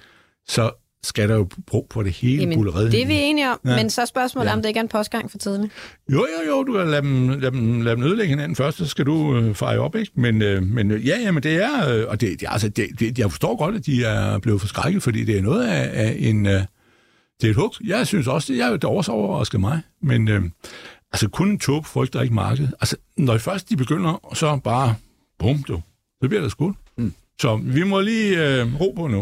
[0.48, 0.72] så
[1.04, 3.76] skal der jo brug på det hele Jamen, det er vi enige om, Ja.
[3.76, 4.54] men så er spørgsmålet, Ja.
[4.54, 5.74] om det ikke er en postgang for tidligt.
[6.12, 8.86] Jo, jo, jo, du kan lade dem, lade dem, lade dem ødelægge hinanden først, så
[8.86, 10.12] skal du øh, feje op, ikke?
[10.16, 13.20] Men, øh, men øh, ja, jamen, det er, øh, og det, det, altså, det, det,
[13.20, 16.46] jeg forstår godt, at de er blevet forskrækket, fordi det er noget af, af en,
[16.46, 16.52] øh,
[17.42, 17.74] det er et hug.
[17.86, 20.42] Jeg synes også, det, jeg, det også overrasker mig, men øh,
[21.14, 22.74] altså, kun en tåb frygter ikke markedet.
[22.82, 24.96] Altså, når først de begynder, så bare,
[25.40, 25.82] bum, du,
[26.24, 26.76] så bliver der skudt.
[26.98, 27.14] Mm.
[27.42, 29.18] Så vi må lige øh, ro på nu.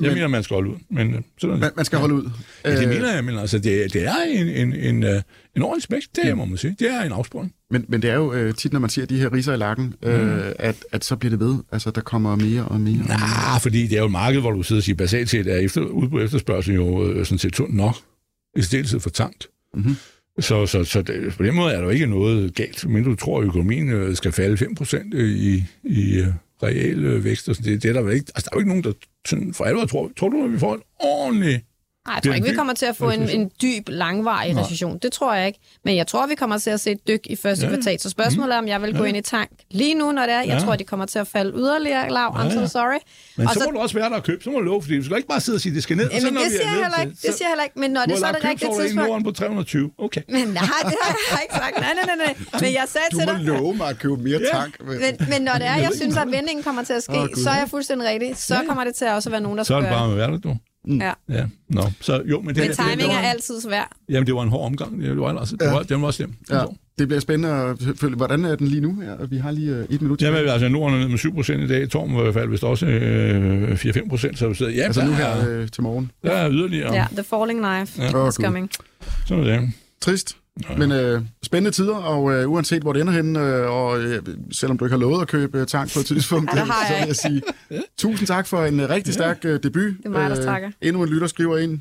[0.00, 2.30] Jeg Men- mener, man skal holde ud, men øh, sådan Man, man skal holde ud.
[2.64, 5.22] Ja, det Øh, mener jeg, men altså, det, det er en, en, en, øh,
[5.56, 6.76] en ordentlig smæk, det må man sige.
[6.78, 7.54] Det er en afsporing.
[7.70, 9.94] Men, men det er jo øh, tit, når man ser de her riser i lakken,
[10.02, 11.56] øh, at, at så bliver det ved.
[11.72, 13.06] Altså, der kommer mere og mere.
[13.08, 15.56] Nej, fordi det er jo et marked, hvor du sidder og siger, basalt set er
[15.56, 17.94] efter, udbud efterspørgsel jo øh, sådan set tundt nok.
[18.56, 19.48] I stedet for tankt.
[19.74, 19.96] Mhm.
[20.40, 23.14] Så, så, så det, på den måde er der jo ikke noget galt, men du
[23.14, 26.26] tror, at økonomien øh, skal falde 5% øh, i, i øh,
[26.62, 27.48] reelle vækst.
[27.48, 27.72] Og sådan.
[27.72, 28.32] Det, det er der vel ikke.
[28.34, 28.92] Altså, der er jo ikke nogen, der
[29.26, 30.10] sådan for alvor tror.
[30.18, 31.62] Tror du, at vi får en ordentlig
[32.06, 34.98] Nej, jeg tror ikke, vi kommer til at få en, en dyb, langvarig recession.
[35.02, 35.58] Det tror jeg ikke.
[35.84, 37.76] Men jeg tror, vi kommer til at se et dyk i første Ja, ja.
[37.76, 38.00] kvartal.
[38.00, 40.38] Så spørgsmålet er, om jeg vil gå ind i tank lige nu, når det er.
[40.38, 40.58] Jeg Ja.
[40.58, 42.28] tror, de kommer til at falde yderligere, Lav.
[42.28, 42.66] I'm Ja, so ja.
[42.66, 42.98] sorry.
[43.36, 44.44] Men Og så, så- må du også være der og købe.
[44.44, 45.96] Så må du love, fordi du skal ikke bare sidde og sige, at det skal
[45.96, 46.04] ned.
[46.06, 47.16] og så det er siger jeg heller ikke.
[47.26, 47.78] Det siger heller ikke.
[47.80, 49.08] Men når det så er det rigtige tidspunkt.
[49.08, 49.90] Norden på 320.
[49.98, 50.22] Okay.
[50.28, 51.76] Men nej, det har jeg ikke sagt.
[51.78, 52.34] Nej, nej, nej, nej.
[52.62, 53.40] Men jeg sagde Du til må dig...
[53.44, 54.58] love mig at købe mere Ja.
[54.58, 54.74] tank.
[54.80, 54.98] Men,
[55.32, 57.68] men når det er, jeg synes, at vendingen kommer til at ske, så er jeg
[57.70, 58.36] fuldstændig rigtig.
[58.36, 60.38] Så kommer det til at også være nogen, der Så er det bare med hverdag,
[60.44, 60.56] du.
[60.88, 61.12] Ja.
[61.28, 61.82] Ja, nå.
[62.00, 63.96] Så jo, men det, Men det, timing det, er var, altid svær.
[64.08, 65.02] Jamen, det var en hård omgang.
[65.02, 66.34] Det var, altså, det var, den var slem.
[66.50, 66.64] Ja,
[66.98, 68.16] det bliver spændende at følge.
[68.16, 69.02] Hvordan er den lige nu?
[69.02, 70.36] Ja, vi har lige øh, et minut tilbage.
[70.36, 71.88] Jamen, altså, Norden er ned med 7 procent i dag.
[71.90, 75.04] Torm var i hvert fald vist også øh, 4-5 procent, så du sidder, ja, Altså
[75.04, 76.10] nu er, her øh, til morgen.
[76.24, 76.94] der er yderligere.
[76.94, 78.28] Ja, the falling knife Ja.
[78.28, 78.70] is coming.
[79.26, 79.70] Sådan er det.
[80.00, 80.36] Trist.
[80.78, 84.22] Men øh, spændende tider, og øh, uanset hvor det ender hen, øh, og øh,
[84.52, 86.94] selvom du ikke har lovet at købe øh, tank på et tidspunkt, Ja, det så
[86.94, 87.42] jeg vil jeg sige
[87.98, 89.94] tusind tak for en øh, rigtig stærk øh, debut.
[90.04, 90.70] er mig, der takker.
[90.80, 91.80] endnu en lytter skriver ind.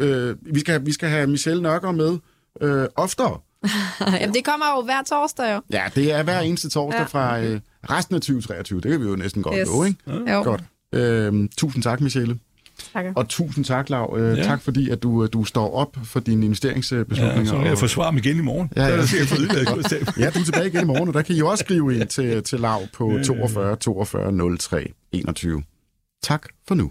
[0.00, 2.18] øh, vi, skal, vi skal have Michelle Nørgaard med
[2.60, 3.38] øh, oftere.
[4.20, 5.60] Jamen, det kommer jo hver torsdag jo.
[5.72, 7.18] Ja, det er hver eneste torsdag ja.
[7.20, 7.36] Ja.
[7.36, 8.80] fra øh, resten af 2023.
[8.80, 9.68] Det kan vi jo næsten godt Yes.
[9.68, 10.32] nå, ikke?
[10.32, 10.42] Jo.
[10.42, 10.62] Godt.
[10.94, 12.38] Øh, tusind tak, Michelle.
[12.92, 13.04] Tak.
[13.16, 14.14] Og tusind tak, Lav.
[14.18, 14.42] Øh, Ja.
[14.42, 17.38] Tak fordi, at du, du står op for dine investeringsbeslutninger.
[17.38, 18.70] Ja, så kan jeg og- forsvare dem igen i morgen.
[18.76, 18.88] Ja, ja.
[18.88, 20.06] Så er jeg sikkert fået udladet kurstaben.
[20.22, 22.42] Ja, du er tilbage igen i morgen, og der kan I også skrive ind til,
[22.42, 23.24] til Lav på Ja, ja, ja.
[23.24, 25.62] 42 42 03 21.
[26.22, 26.90] Tak for nu.